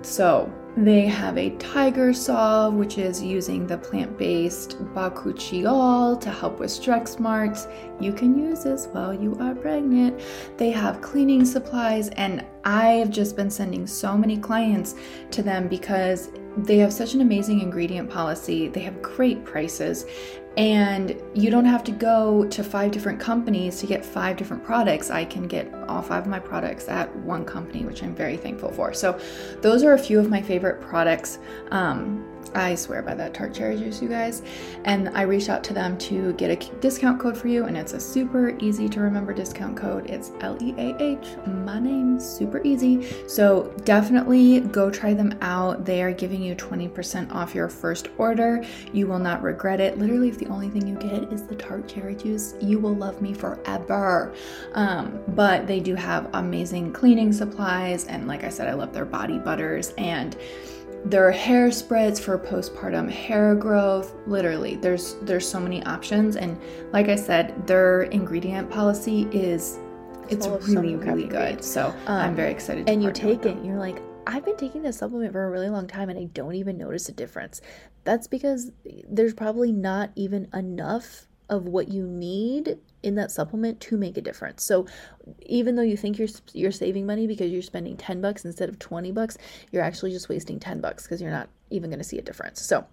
So, 0.03 0.53
they 0.77 1.07
have 1.07 1.39
a 1.39 1.51
tiger 1.51 2.13
solve, 2.13 2.75
which 2.75 2.99
is 2.99 3.23
using 3.23 3.67
the 3.67 3.79
plant 3.79 4.19
based 4.19 4.79
bakuchiol 4.95 6.21
to 6.21 6.31
help 6.31 6.59
with 6.59 6.71
stretch 6.71 7.19
marks. 7.21 7.69
You 8.01 8.13
can 8.13 8.37
use 8.37 8.65
this 8.65 8.87
while 8.91 9.15
you 9.15 9.37
are 9.41 9.55
pregnant. 9.55 10.21
They 10.57 10.73
have 10.73 11.01
cleaning 11.01 11.45
supplies, 11.45 12.09
and 12.11 12.45
I 12.65 12.87
have 12.95 13.11
just 13.11 13.37
been 13.37 13.51
sending 13.51 13.87
so 13.87 14.17
many 14.17 14.37
clients 14.37 14.97
to 15.31 15.43
them 15.43 15.69
because 15.69 16.31
they 16.57 16.79
have 16.79 16.93
such 16.93 17.15
an 17.15 17.21
amazing 17.21 17.61
ingredient 17.61 18.11
policy. 18.11 18.69
They 18.69 18.81
have 18.81 19.01
great 19.01 19.45
prices, 19.45 20.07
and 20.57 21.21
you 21.35 21.51
don't 21.51 21.65
have 21.65 21.83
to 21.85 21.93
go 21.93 22.47
to 22.49 22.63
five 22.63 22.93
different 22.93 23.19
companies 23.19 23.81
to 23.81 23.87
get 23.87 24.05
five 24.05 24.37
different 24.37 24.65
products. 24.65 25.11
I 25.11 25.25
can 25.25 25.49
get 25.49 25.73
all 25.89 26.03
five 26.03 26.25
of 26.25 26.29
my 26.29 26.39
products 26.39 26.89
at 26.89 27.15
one 27.17 27.45
company, 27.45 27.85
which 27.85 28.03
I'm 28.03 28.15
very 28.15 28.37
thankful 28.37 28.71
for. 28.71 28.93
So, 28.95 29.19
those 29.63 29.83
are 29.83 29.95
a 29.95 29.99
few 29.99 30.19
of 30.21 30.31
my 30.31 30.41
favorite 30.41 30.81
products. 30.81 31.39
Um, 31.71 32.25
I 32.55 32.75
swear 32.75 33.03
by 33.03 33.15
that 33.15 33.35
tart 33.35 33.55
cherry 33.55 33.77
juice, 33.77 34.03
you 34.03 34.09
guys. 34.09 34.43
And 34.85 35.09
I 35.11 35.23
reached 35.23 35.49
out 35.49 35.65
to 35.65 35.75
them 35.75 35.97
to 35.99 36.33
get 36.35 36.51
a 36.51 36.77
discount 36.81 37.21
code 37.21 37.37
for 37.37 37.49
you, 37.49 37.65
and 37.65 37.77
it's 37.77 37.93
a 37.93 38.01
super 38.01 38.57
easy 38.59 38.89
to 38.91 39.01
remember 39.01 39.33
discount 39.33 39.77
code. 39.77 40.09
It's 40.11 40.33
L 40.41 40.57
E 40.63 40.75
A 40.79 41.03
H, 41.03 41.27
my 41.47 41.79
name, 41.79 42.21
super 42.21 42.61
easy. 42.65 43.07
So 43.27 43.75
definitely 43.85 44.61
go 44.61 44.91
try 44.91 45.15
them 45.15 45.37
out. 45.41 45.85
They 45.85 46.03
are 46.03 46.13
giving 46.13 46.43
you 46.43 46.55
20% 46.55 47.35
off 47.35 47.55
your 47.55 47.69
first 47.69 48.09
order. 48.19 48.65
You 48.93 49.07
will 49.07 49.19
not 49.19 49.43
regret 49.43 49.81
it. 49.81 49.99
Literally, 49.99 50.29
if 50.29 50.39
the 50.39 50.47
only 50.47 50.69
thing 50.69 50.87
you 50.87 50.97
get 50.97 51.33
is 51.33 51.45
the 51.45 51.55
tart 51.55 51.89
cherry 51.89 52.15
juice, 52.15 52.55
you 52.61 52.79
will 52.79 52.95
love 52.95 53.21
me 53.21 53.33
forever. 53.33 54.35
Um, 54.75 55.21
but 55.29 55.67
they 55.67 55.81
do 55.81 55.95
have 55.95 56.29
amazing 56.35 56.93
cleaning 56.93 57.33
supplies, 57.33 58.07
and 58.07 58.27
like 58.29 58.45
I 58.45 58.49
said, 58.49 58.69
I 58.69 58.75
love 58.75 58.93
their 58.93 59.05
body 59.05 59.39
butters 59.39 59.93
and 59.99 60.37
there 61.05 61.27
are 61.29 61.33
hair 61.33 61.71
spreads 61.71 62.19
for 62.19 62.39
postpartum 62.39 63.11
hair 63.11 63.55
growth. 63.55 64.15
Literally, 64.27 64.77
there's 64.77 65.17
there's 65.23 65.47
so 65.49 65.61
many 65.61 65.83
options, 65.85 66.37
and 66.37 66.59
like 66.93 67.09
I 67.09 67.17
said, 67.17 67.67
their 67.67 68.05
ingredient 68.05 68.71
policy 68.71 69.29
is 69.31 69.79
it's 70.29 70.47
really 70.47 70.97
really 70.97 71.27
good. 71.27 71.63
So 71.63 71.89
um, 72.07 72.21
I'm 72.21 72.35
very 72.35 72.51
excited. 72.51 72.89
and 72.89 73.03
you 73.03 73.13
take 73.13 73.45
it, 73.45 73.63
you're 73.63 73.79
like, 73.79 74.01
I've 74.27 74.45
been 74.45 74.57
taking 74.57 74.83
this 74.83 74.99
supplement 74.99 75.33
for 75.33 75.45
a 75.45 75.51
really 75.51 75.69
long 75.69 75.87
time, 75.87 76.09
and 76.09 76.19
I 76.19 76.25
don't 76.25 76.55
even 76.55 76.79
notice 76.79 77.09
a 77.09 77.13
difference. 77.13 77.61
That's 78.05 78.27
because 78.27 78.73
there's 79.09 79.35
probably 79.35 79.73
not 79.73 80.11
even 80.17 80.49
enough 80.55 81.27
of 81.51 81.67
what 81.67 81.89
you 81.89 82.07
need 82.07 82.79
in 83.03 83.17
that 83.17 83.31
supplement 83.31 83.81
to 83.81 83.97
make 83.97 84.17
a 84.17 84.21
difference. 84.23 84.65
So 84.65 84.87
even 85.43 85.77
though 85.77 85.83
you 85.83 85.97
think 85.97 86.19
you're 86.19 86.29
you're 86.53 86.73
saving 86.73 87.07
money 87.07 87.27
because 87.27 87.51
you're 87.51 87.63
spending 87.63 87.97
10 87.97 88.21
bucks 88.21 88.45
instead 88.45 88.69
of 88.69 88.79
20 88.79 89.13
bucks, 89.13 89.37
you're 89.71 89.83
actually 89.83 90.13
just 90.13 90.29
wasting 90.29 90.59
10 90.59 90.81
bucks 90.81 91.05
because 91.05 91.21
you're 91.21 91.31
not 91.31 91.49
even 91.71 91.91
going 91.91 91.99
to 91.99 92.05
see 92.05 92.19
a 92.19 92.23
difference. 92.23 92.63
So 92.63 92.87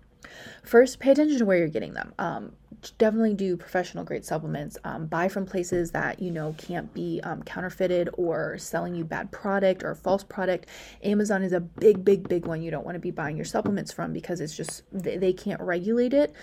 First, 0.63 0.99
pay 0.99 1.11
attention 1.11 1.39
to 1.39 1.45
where 1.45 1.57
you're 1.57 1.67
getting 1.67 1.93
them. 1.93 2.13
Um, 2.19 2.51
definitely 2.97 3.33
do 3.33 3.57
professional 3.57 4.03
grade 4.03 4.25
supplements. 4.25 4.77
Um, 4.83 5.07
buy 5.07 5.27
from 5.27 5.45
places 5.45 5.91
that 5.91 6.21
you 6.21 6.31
know 6.31 6.55
can't 6.57 6.93
be 6.93 7.19
um, 7.23 7.43
counterfeited 7.43 8.09
or 8.13 8.57
selling 8.57 8.95
you 8.95 9.03
bad 9.03 9.31
product 9.31 9.83
or 9.83 9.93
false 9.95 10.23
product. 10.23 10.67
Amazon 11.03 11.43
is 11.43 11.53
a 11.53 11.59
big, 11.59 12.03
big, 12.03 12.27
big 12.27 12.45
one 12.45 12.61
you 12.61 12.71
don't 12.71 12.85
want 12.85 12.95
to 12.95 12.99
be 12.99 13.11
buying 13.11 13.35
your 13.35 13.45
supplements 13.45 13.91
from 13.91 14.13
because 14.13 14.41
it's 14.41 14.55
just 14.55 14.83
they, 14.91 15.17
they 15.17 15.33
can't 15.33 15.61
regulate 15.61 16.13
it, 16.13 16.33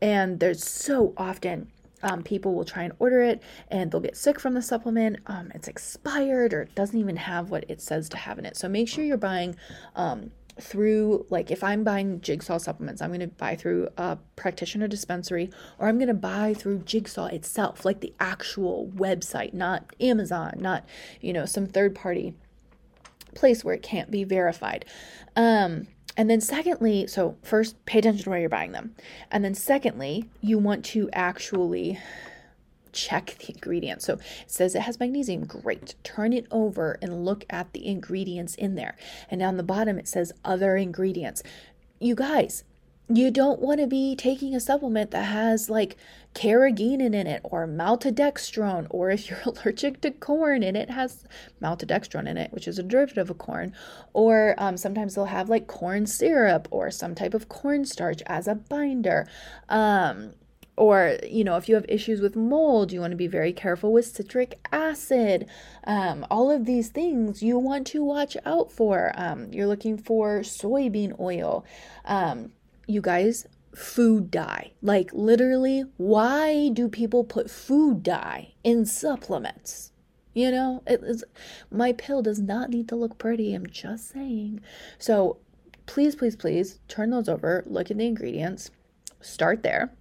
and 0.00 0.40
there's 0.40 0.64
so 0.64 1.14
often 1.16 1.70
um, 2.02 2.22
people 2.22 2.54
will 2.54 2.64
try 2.64 2.82
and 2.82 2.92
order 2.98 3.22
it 3.22 3.42
and 3.70 3.90
they'll 3.90 4.00
get 4.00 4.16
sick 4.16 4.38
from 4.38 4.54
the 4.54 4.62
supplement. 4.62 5.18
Um, 5.26 5.50
it's 5.54 5.68
expired 5.68 6.52
or 6.52 6.62
it 6.62 6.74
doesn't 6.74 6.98
even 6.98 7.16
have 7.16 7.50
what 7.50 7.64
it 7.68 7.80
says 7.80 8.08
to 8.10 8.16
have 8.16 8.38
in 8.38 8.46
it. 8.46 8.56
So 8.56 8.68
make 8.68 8.88
sure 8.88 9.02
you're 9.04 9.16
buying 9.16 9.56
um, 9.94 10.30
through, 10.60 11.26
like, 11.28 11.50
if 11.50 11.62
I'm 11.62 11.84
buying 11.84 12.20
Jigsaw 12.20 12.58
supplements, 12.58 13.02
I'm 13.02 13.10
going 13.10 13.20
to 13.20 13.26
buy 13.26 13.56
through 13.56 13.88
a 13.96 14.18
practitioner 14.36 14.88
dispensary 14.88 15.50
or 15.78 15.88
I'm 15.88 15.98
going 15.98 16.08
to 16.08 16.14
buy 16.14 16.54
through 16.54 16.80
Jigsaw 16.80 17.26
itself, 17.26 17.84
like 17.84 18.00
the 18.00 18.14
actual 18.18 18.90
website, 18.94 19.52
not 19.52 19.84
Amazon, 20.00 20.54
not, 20.58 20.84
you 21.20 21.32
know, 21.32 21.44
some 21.44 21.66
third 21.66 21.94
party 21.94 22.34
place 23.34 23.64
where 23.64 23.74
it 23.74 23.82
can't 23.82 24.10
be 24.10 24.24
verified. 24.24 24.86
Um, 25.36 25.88
and 26.16 26.30
then, 26.30 26.40
secondly, 26.40 27.06
so 27.06 27.36
first, 27.42 27.84
pay 27.84 27.98
attention 27.98 28.24
to 28.24 28.30
where 28.30 28.38
you're 28.38 28.48
buying 28.48 28.72
them. 28.72 28.94
And 29.30 29.44
then, 29.44 29.54
secondly, 29.54 30.30
you 30.40 30.58
want 30.58 30.84
to 30.86 31.10
actually 31.12 31.98
check 32.96 33.36
the 33.38 33.52
ingredients. 33.52 34.06
So 34.06 34.14
it 34.14 34.20
says 34.46 34.74
it 34.74 34.82
has 34.82 34.98
magnesium. 34.98 35.44
Great. 35.44 35.94
Turn 36.02 36.32
it 36.32 36.46
over 36.50 36.98
and 37.00 37.24
look 37.24 37.44
at 37.48 37.72
the 37.72 37.86
ingredients 37.86 38.54
in 38.56 38.74
there. 38.74 38.96
And 39.30 39.38
down 39.40 39.56
the 39.56 39.62
bottom, 39.62 39.98
it 39.98 40.08
says 40.08 40.32
other 40.44 40.76
ingredients. 40.76 41.42
You 42.00 42.14
guys, 42.14 42.64
you 43.08 43.30
don't 43.30 43.60
want 43.60 43.80
to 43.80 43.86
be 43.86 44.16
taking 44.16 44.54
a 44.54 44.60
supplement 44.60 45.12
that 45.12 45.26
has 45.26 45.70
like 45.70 45.96
carrageenan 46.34 47.14
in 47.14 47.26
it 47.26 47.40
or 47.44 47.66
maltodextrin 47.66 48.86
or 48.90 49.10
if 49.10 49.30
you're 49.30 49.38
allergic 49.46 50.00
to 50.00 50.10
corn 50.10 50.62
and 50.62 50.76
it 50.76 50.90
has 50.90 51.24
maltodextrin 51.62 52.28
in 52.28 52.36
it 52.36 52.52
which 52.52 52.66
is 52.66 52.78
a 52.78 52.82
derivative 52.82 53.30
of 53.30 53.38
corn 53.38 53.72
or 54.12 54.54
um, 54.58 54.76
sometimes 54.76 55.14
they'll 55.14 55.26
have 55.26 55.48
like 55.48 55.68
corn 55.68 56.04
syrup 56.04 56.66
or 56.72 56.90
some 56.90 57.14
type 57.14 57.32
of 57.32 57.48
cornstarch 57.48 58.22
as 58.26 58.48
a 58.48 58.56
binder 58.56 59.26
um, 59.68 60.32
or 60.76 61.16
you 61.26 61.42
know 61.42 61.56
if 61.56 61.68
you 61.68 61.74
have 61.74 61.86
issues 61.88 62.20
with 62.20 62.36
mold 62.36 62.92
you 62.92 63.00
want 63.00 63.10
to 63.10 63.16
be 63.16 63.26
very 63.26 63.52
careful 63.52 63.92
with 63.92 64.06
citric 64.06 64.58
acid 64.72 65.46
um, 65.84 66.26
all 66.30 66.50
of 66.50 66.66
these 66.66 66.88
things 66.88 67.42
you 67.42 67.58
want 67.58 67.86
to 67.86 68.04
watch 68.04 68.36
out 68.44 68.70
for 68.70 69.12
um, 69.16 69.50
you're 69.52 69.66
looking 69.66 69.96
for 69.96 70.40
soybean 70.40 71.18
oil 71.18 71.64
um, 72.04 72.52
you 72.86 73.00
guys, 73.00 73.46
food 73.74 74.30
dye. 74.30 74.72
Like, 74.80 75.10
literally, 75.12 75.84
why 75.96 76.70
do 76.72 76.88
people 76.88 77.24
put 77.24 77.50
food 77.50 78.02
dye 78.02 78.54
in 78.64 78.86
supplements? 78.86 79.92
You 80.34 80.50
know, 80.50 80.82
it 80.86 81.00
is, 81.02 81.24
my 81.70 81.92
pill 81.92 82.22
does 82.22 82.40
not 82.40 82.70
need 82.70 82.88
to 82.88 82.96
look 82.96 83.18
pretty. 83.18 83.54
I'm 83.54 83.66
just 83.66 84.10
saying. 84.10 84.60
So, 84.98 85.38
please, 85.86 86.14
please, 86.14 86.36
please 86.36 86.78
turn 86.88 87.10
those 87.10 87.28
over, 87.28 87.64
look 87.66 87.90
at 87.90 87.98
the 87.98 88.06
ingredients, 88.06 88.70
start 89.20 89.62
there 89.62 89.92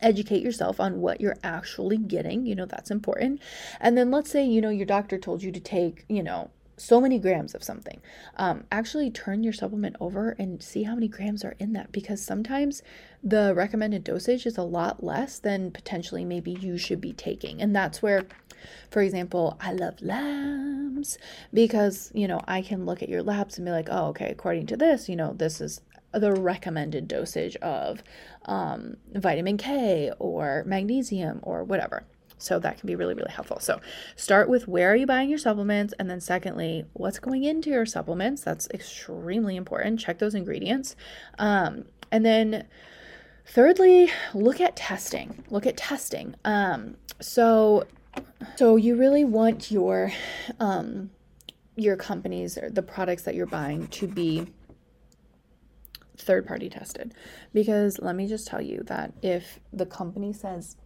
educate 0.00 0.42
yourself 0.42 0.80
on 0.80 1.00
what 1.00 1.20
you're 1.20 1.36
actually 1.42 1.96
getting 1.96 2.46
you 2.46 2.54
know 2.54 2.66
that's 2.66 2.90
important 2.90 3.40
and 3.80 3.96
then 3.96 4.10
let's 4.10 4.30
say 4.30 4.44
you 4.44 4.60
know 4.60 4.70
your 4.70 4.86
doctor 4.86 5.18
told 5.18 5.42
you 5.42 5.52
to 5.52 5.60
take 5.60 6.04
you 6.08 6.22
know 6.22 6.50
so 6.78 7.00
many 7.00 7.18
grams 7.18 7.54
of 7.54 7.62
something. 7.62 8.00
Um, 8.36 8.64
actually, 8.70 9.10
turn 9.10 9.42
your 9.42 9.52
supplement 9.52 9.96
over 10.00 10.30
and 10.38 10.62
see 10.62 10.84
how 10.84 10.94
many 10.94 11.08
grams 11.08 11.44
are 11.44 11.54
in 11.58 11.72
that 11.74 11.92
because 11.92 12.22
sometimes 12.22 12.82
the 13.22 13.52
recommended 13.54 14.04
dosage 14.04 14.46
is 14.46 14.56
a 14.56 14.62
lot 14.62 15.02
less 15.02 15.38
than 15.38 15.70
potentially 15.70 16.24
maybe 16.24 16.52
you 16.52 16.78
should 16.78 17.00
be 17.00 17.12
taking. 17.12 17.60
And 17.60 17.74
that's 17.74 18.00
where, 18.00 18.26
for 18.90 19.02
example, 19.02 19.58
I 19.60 19.72
love 19.72 20.00
labs 20.00 21.18
because, 21.52 22.10
you 22.14 22.28
know, 22.28 22.40
I 22.46 22.62
can 22.62 22.86
look 22.86 23.02
at 23.02 23.08
your 23.08 23.22
labs 23.22 23.58
and 23.58 23.64
be 23.64 23.72
like, 23.72 23.88
oh, 23.90 24.06
okay, 24.08 24.30
according 24.30 24.66
to 24.66 24.76
this, 24.76 25.08
you 25.08 25.16
know, 25.16 25.32
this 25.32 25.60
is 25.60 25.80
the 26.12 26.32
recommended 26.32 27.06
dosage 27.08 27.56
of 27.56 28.02
um, 28.46 28.96
vitamin 29.14 29.56
K 29.56 30.12
or 30.18 30.64
magnesium 30.66 31.40
or 31.42 31.64
whatever. 31.64 32.04
So 32.38 32.58
that 32.60 32.78
can 32.78 32.86
be 32.86 32.94
really, 32.94 33.14
really 33.14 33.32
helpful. 33.32 33.58
So 33.60 33.80
start 34.16 34.48
with 34.48 34.68
where 34.68 34.92
are 34.92 34.96
you 34.96 35.06
buying 35.06 35.28
your 35.28 35.38
supplements? 35.38 35.92
And 35.98 36.08
then 36.08 36.20
secondly, 36.20 36.84
what's 36.92 37.18
going 37.18 37.44
into 37.44 37.70
your 37.70 37.84
supplements? 37.84 38.42
That's 38.42 38.68
extremely 38.70 39.56
important. 39.56 40.00
Check 40.00 40.18
those 40.18 40.34
ingredients. 40.34 40.94
Um, 41.38 41.86
and 42.12 42.24
then 42.24 42.66
thirdly, 43.44 44.10
look 44.34 44.60
at 44.60 44.76
testing. 44.76 45.44
Look 45.50 45.66
at 45.66 45.76
testing. 45.76 46.36
Um, 46.44 46.96
so 47.20 47.86
so 48.56 48.76
you 48.76 48.96
really 48.96 49.24
want 49.24 49.70
your 49.70 50.12
um, 50.60 51.10
your 51.76 51.96
companies 51.96 52.58
or 52.58 52.70
the 52.70 52.82
products 52.82 53.22
that 53.22 53.34
you're 53.34 53.46
buying 53.46 53.86
to 53.88 54.06
be 54.06 54.46
third 56.18 56.46
party 56.46 56.68
tested 56.68 57.14
because 57.54 57.98
let 58.00 58.14
me 58.16 58.26
just 58.26 58.46
tell 58.46 58.60
you 58.60 58.82
that 58.86 59.12
if 59.22 59.60
the 59.72 59.86
company 59.86 60.32
says 60.32 60.76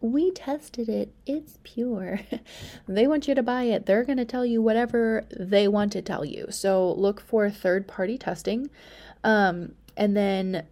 we 0.00 0.30
tested 0.30 0.88
it. 0.88 1.12
It's 1.26 1.58
pure. 1.62 2.20
they 2.88 3.06
want 3.06 3.28
you 3.28 3.34
to 3.34 3.42
buy 3.42 3.64
it. 3.64 3.86
They're 3.86 4.04
going 4.04 4.18
to 4.18 4.24
tell 4.24 4.46
you 4.46 4.62
whatever 4.62 5.26
they 5.38 5.68
want 5.68 5.92
to 5.92 6.02
tell 6.02 6.24
you. 6.24 6.46
So 6.50 6.92
look 6.92 7.20
for 7.20 7.50
third 7.50 7.86
party 7.86 8.16
testing. 8.16 8.70
Um, 9.24 9.74
and 9.96 10.16
then 10.16 10.66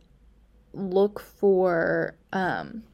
look 0.73 1.21
for 1.21 2.17
um, 2.33 2.85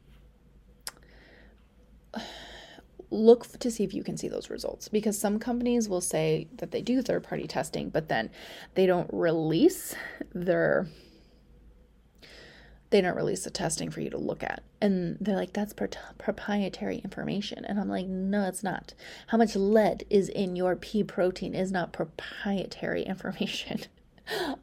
look 3.11 3.47
to 3.59 3.71
see 3.71 3.83
if 3.83 3.93
you 3.93 4.03
can 4.03 4.17
see 4.17 4.27
those 4.27 4.49
results 4.49 4.87
because 4.87 5.17
some 5.17 5.39
companies 5.39 5.87
will 5.87 6.01
say 6.01 6.47
that 6.57 6.71
they 6.71 6.81
do 6.81 7.01
third 7.01 7.23
party 7.23 7.47
testing 7.47 7.89
but 7.89 8.09
then 8.09 8.29
they 8.73 8.85
don't 8.85 9.09
release 9.11 9.95
their 10.33 10.87
they 12.95 13.01
don't 13.01 13.17
release 13.17 13.43
the 13.43 13.49
testing 13.49 13.89
for 13.89 13.99
you 13.99 14.09
to 14.09 14.17
look 14.17 14.41
at. 14.41 14.63
And 14.79 15.17
they're 15.19 15.35
like, 15.35 15.51
that's 15.51 15.73
pro- 15.73 15.89
proprietary 16.17 16.99
information. 16.99 17.65
And 17.65 17.77
I'm 17.79 17.89
like, 17.89 18.05
no, 18.05 18.47
it's 18.47 18.63
not. 18.63 18.93
How 19.27 19.37
much 19.37 19.55
lead 19.55 20.05
is 20.09 20.29
in 20.29 20.55
your 20.55 20.75
pea 20.75 21.03
protein 21.03 21.55
is 21.55 21.71
not 21.71 21.91
proprietary 21.91 23.03
information. 23.05 23.81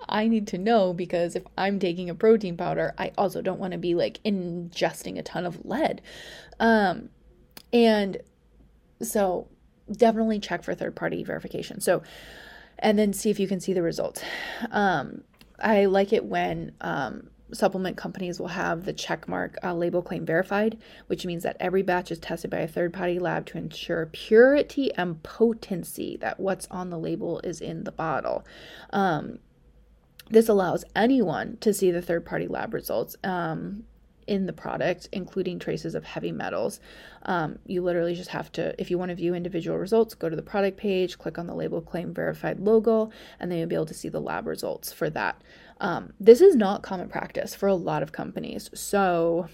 I 0.08 0.28
need 0.28 0.46
to 0.48 0.58
know 0.58 0.92
because 0.92 1.36
if 1.36 1.44
I'm 1.58 1.78
taking 1.78 2.10
a 2.10 2.14
protein 2.14 2.56
powder, 2.56 2.94
I 2.98 3.12
also 3.18 3.42
don't 3.42 3.60
want 3.60 3.72
to 3.72 3.78
be 3.78 3.94
like 3.94 4.18
ingesting 4.24 5.18
a 5.18 5.22
ton 5.22 5.44
of 5.44 5.64
lead. 5.64 6.00
Um, 6.58 7.10
and 7.72 8.18
so 9.02 9.48
definitely 9.90 10.38
check 10.38 10.62
for 10.62 10.74
third 10.74 10.96
party 10.96 11.22
verification. 11.24 11.80
So, 11.80 12.02
and 12.78 12.98
then 12.98 13.12
see 13.12 13.30
if 13.30 13.38
you 13.38 13.48
can 13.48 13.60
see 13.60 13.72
the 13.72 13.82
results. 13.82 14.22
Um, 14.70 15.22
I 15.60 15.84
like 15.86 16.12
it 16.12 16.24
when 16.24 16.72
um, 16.80 17.30
supplement 17.52 17.96
companies 17.96 18.40
will 18.40 18.48
have 18.48 18.84
the 18.84 18.92
check 18.92 19.28
mark 19.28 19.56
uh, 19.62 19.74
label 19.74 20.02
claim 20.02 20.24
verified, 20.24 20.78
which 21.06 21.26
means 21.26 21.42
that 21.42 21.56
every 21.60 21.82
batch 21.82 22.10
is 22.10 22.18
tested 22.18 22.50
by 22.50 22.58
a 22.58 22.68
third 22.68 22.92
party 22.92 23.18
lab 23.18 23.46
to 23.46 23.58
ensure 23.58 24.06
purity 24.06 24.92
and 24.94 25.22
potency, 25.22 26.16
that 26.20 26.40
what's 26.40 26.66
on 26.70 26.90
the 26.90 26.98
label 26.98 27.40
is 27.44 27.60
in 27.60 27.84
the 27.84 27.92
bottle. 27.92 28.44
Um, 28.90 29.38
this 30.30 30.48
allows 30.48 30.84
anyone 30.96 31.58
to 31.60 31.74
see 31.74 31.90
the 31.90 32.02
third 32.02 32.24
party 32.24 32.48
lab 32.48 32.72
results. 32.72 33.16
Um, 33.22 33.84
in 34.26 34.46
the 34.46 34.52
product, 34.52 35.08
including 35.12 35.58
traces 35.58 35.94
of 35.94 36.04
heavy 36.04 36.32
metals. 36.32 36.80
Um, 37.24 37.58
you 37.66 37.82
literally 37.82 38.14
just 38.14 38.30
have 38.30 38.50
to, 38.52 38.80
if 38.80 38.90
you 38.90 38.98
want 38.98 39.10
to 39.10 39.14
view 39.14 39.34
individual 39.34 39.78
results, 39.78 40.14
go 40.14 40.28
to 40.28 40.36
the 40.36 40.42
product 40.42 40.76
page, 40.76 41.18
click 41.18 41.38
on 41.38 41.46
the 41.46 41.54
label 41.54 41.80
claim 41.80 42.12
verified 42.14 42.60
logo, 42.60 43.10
and 43.38 43.50
then 43.50 43.58
you'll 43.58 43.68
be 43.68 43.74
able 43.74 43.86
to 43.86 43.94
see 43.94 44.08
the 44.08 44.20
lab 44.20 44.46
results 44.46 44.92
for 44.92 45.10
that. 45.10 45.40
Um, 45.80 46.12
this 46.20 46.40
is 46.40 46.54
not 46.54 46.82
common 46.82 47.08
practice 47.08 47.54
for 47.54 47.68
a 47.68 47.74
lot 47.74 48.02
of 48.02 48.12
companies. 48.12 48.70
So 48.74 49.48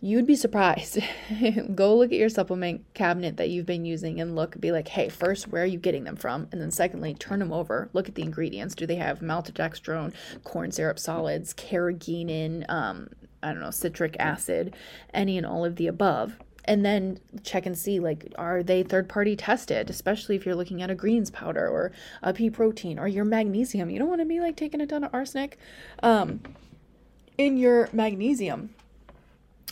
you'd 0.00 0.26
be 0.26 0.36
surprised. 0.36 0.98
Go 1.74 1.96
look 1.96 2.12
at 2.12 2.18
your 2.18 2.28
supplement 2.28 2.82
cabinet 2.94 3.36
that 3.36 3.50
you've 3.50 3.66
been 3.66 3.84
using 3.84 4.20
and 4.20 4.36
look, 4.36 4.58
be 4.60 4.70
like, 4.70 4.88
hey, 4.88 5.08
first, 5.08 5.48
where 5.48 5.62
are 5.62 5.66
you 5.66 5.78
getting 5.78 6.04
them 6.04 6.16
from? 6.16 6.48
And 6.52 6.60
then, 6.60 6.70
secondly, 6.70 7.14
turn 7.14 7.40
them 7.40 7.52
over, 7.52 7.90
look 7.92 8.08
at 8.08 8.14
the 8.14 8.22
ingredients. 8.22 8.74
Do 8.74 8.86
they 8.86 8.96
have 8.96 9.20
maltodextrin, 9.20 10.14
corn 10.44 10.70
syrup 10.70 10.98
solids, 10.98 11.52
carrageenan, 11.54 12.68
um, 12.70 13.08
I 13.42 13.52
don't 13.52 13.60
know, 13.60 13.70
citric 13.70 14.16
acid, 14.18 14.74
any 15.12 15.36
and 15.36 15.46
all 15.46 15.64
of 15.64 15.76
the 15.76 15.88
above? 15.88 16.36
And 16.64 16.84
then 16.84 17.18
check 17.44 17.64
and 17.64 17.76
see, 17.76 17.98
like, 17.98 18.30
are 18.36 18.62
they 18.62 18.82
third 18.82 19.08
party 19.08 19.34
tested, 19.34 19.88
especially 19.88 20.36
if 20.36 20.44
you're 20.44 20.54
looking 20.54 20.82
at 20.82 20.90
a 20.90 20.94
greens 20.94 21.30
powder 21.30 21.66
or 21.66 21.92
a 22.22 22.34
pea 22.34 22.50
protein 22.50 22.98
or 22.98 23.08
your 23.08 23.24
magnesium. 23.24 23.88
You 23.88 23.98
don't 23.98 24.08
want 24.08 24.20
to 24.20 24.26
be 24.26 24.38
like 24.38 24.54
taking 24.54 24.82
a 24.82 24.86
ton 24.86 25.02
of 25.02 25.14
arsenic 25.14 25.58
um, 26.02 26.40
in 27.38 27.56
your 27.56 27.88
magnesium 27.94 28.74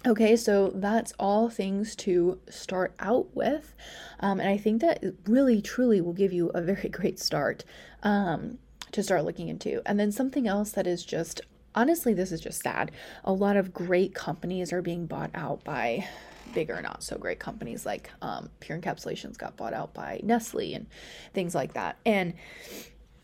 Okay, 0.05 0.37
so 0.37 0.71
that's 0.75 1.12
all 1.19 1.49
things 1.49 1.97
to 1.97 2.38
start 2.49 2.95
out 3.00 3.35
with. 3.35 3.75
Um, 4.21 4.41
and 4.41 4.49
I 4.49 4.57
think 4.57 4.81
that 4.83 5.03
really, 5.26 5.62
truly 5.62 6.00
will 6.00 6.12
give 6.12 6.33
you 6.33 6.50
a 6.55 6.61
very 6.61 6.88
great 6.91 7.19
start 7.19 7.65
um, 8.03 8.59
to 8.93 9.03
start 9.03 9.25
looking 9.25 9.49
into. 9.49 9.83
And 9.87 9.99
then 9.99 10.12
something 10.12 10.47
else 10.47 10.71
that 10.73 10.87
is 10.87 11.05
just, 11.05 11.41
honestly, 11.75 12.15
this 12.15 12.31
is 12.31 12.41
just 12.41 12.62
sad. 12.62 12.93
A 13.25 13.33
lot 13.33 13.57
of 13.57 13.73
great 13.73 14.15
companies 14.15 14.73
are 14.73 14.83
being 14.83 15.07
bought 15.07 15.31
out 15.35 15.65
by 15.65 16.07
bigger, 16.55 16.81
not 16.81 17.03
so 17.03 17.19
great 17.19 17.41
companies 17.41 17.85
like 17.85 18.11
um, 18.23 18.49
Pure 18.61 18.79
Encapsulations 18.79 19.37
got 19.37 19.57
bought 19.57 19.75
out 19.75 19.93
by 19.93 20.21
Nestle 20.23 20.75
and 20.75 20.87
things 21.35 21.55
like 21.55 21.75
that. 21.75 21.97
And 22.07 22.35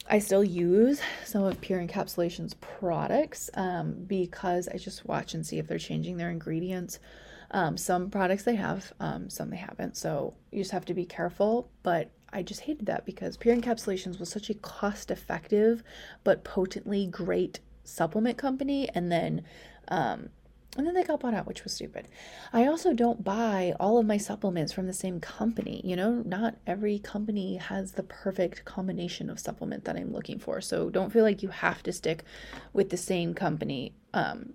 I 0.09 0.19
still 0.19 0.45
use 0.45 1.01
some 1.25 1.45
of 1.45 1.61
Pure 1.61 1.87
Encapsulation's 1.87 2.55
products 2.55 3.51
um, 3.55 4.05
because 4.07 4.69
I 4.69 4.77
just 4.77 5.07
watch 5.07 5.35
and 5.35 5.47
see 5.47 5.59
if 5.59 5.67
they're 5.67 5.79
changing 5.79 6.17
their 6.17 6.31
ingredients. 6.31 6.99
Um, 7.53 7.77
some 7.77 8.11
products 8.11 8.45
they 8.45 8.57
have, 8.57 8.93
um, 8.99 9.31
some 9.31 9.51
they 9.51 9.57
haven't. 9.57 9.97
So 9.97 10.35
you 10.51 10.59
just 10.59 10.73
have 10.73 10.85
to 10.87 10.95
be 10.95 11.05
careful. 11.05 11.71
But 11.83 12.11
I 12.33 12.43
just 12.43 12.63
hated 12.63 12.87
that 12.87 13.05
because 13.05 13.37
Pure 13.37 13.57
Encapsulations 13.57 14.19
was 14.19 14.31
such 14.31 14.51
a 14.51 14.55
cost 14.55 15.11
effective 15.11 15.83
but 16.25 16.45
potently 16.45 17.07
great 17.07 17.61
supplement 17.85 18.39
company. 18.39 18.89
And 18.95 19.13
then 19.13 19.43
um, 19.89 20.31
and 20.77 20.87
then 20.87 20.95
they 20.95 21.05
got 21.05 21.21
bought 21.21 21.35
out, 21.35 21.47
which 21.47 21.65
was 21.65 21.75
stupid. 21.75 22.09
I 22.53 22.67
also 22.67 22.95
don't 22.95 23.23
buy 23.23 23.75
all 23.79 23.99
of 23.99 24.07
my 24.07 24.17
supplements 24.17 24.73
from 24.73 24.87
the 24.87 24.95
same 24.95 25.21
company. 25.21 25.83
You 25.85 25.97
know, 25.97 26.23
not 26.25 26.57
every 26.67 26.99
company 26.99 27.57
has 27.57 27.93
the 27.93 28.03
perfect 28.03 28.65
combination 28.65 29.29
of 29.29 29.39
supplement 29.39 29.85
that 29.85 29.97
I'm 29.97 30.13
looking 30.13 30.39
for. 30.39 30.63
So 30.63 30.89
don't 30.89 31.13
feel 31.13 31.25
like 31.25 31.43
you 31.43 31.51
have 31.51 31.83
to 31.83 31.93
stick 31.93 32.25
with 32.73 32.89
the 32.89 32.97
same 32.97 33.35
company 33.35 33.93
um, 34.15 34.55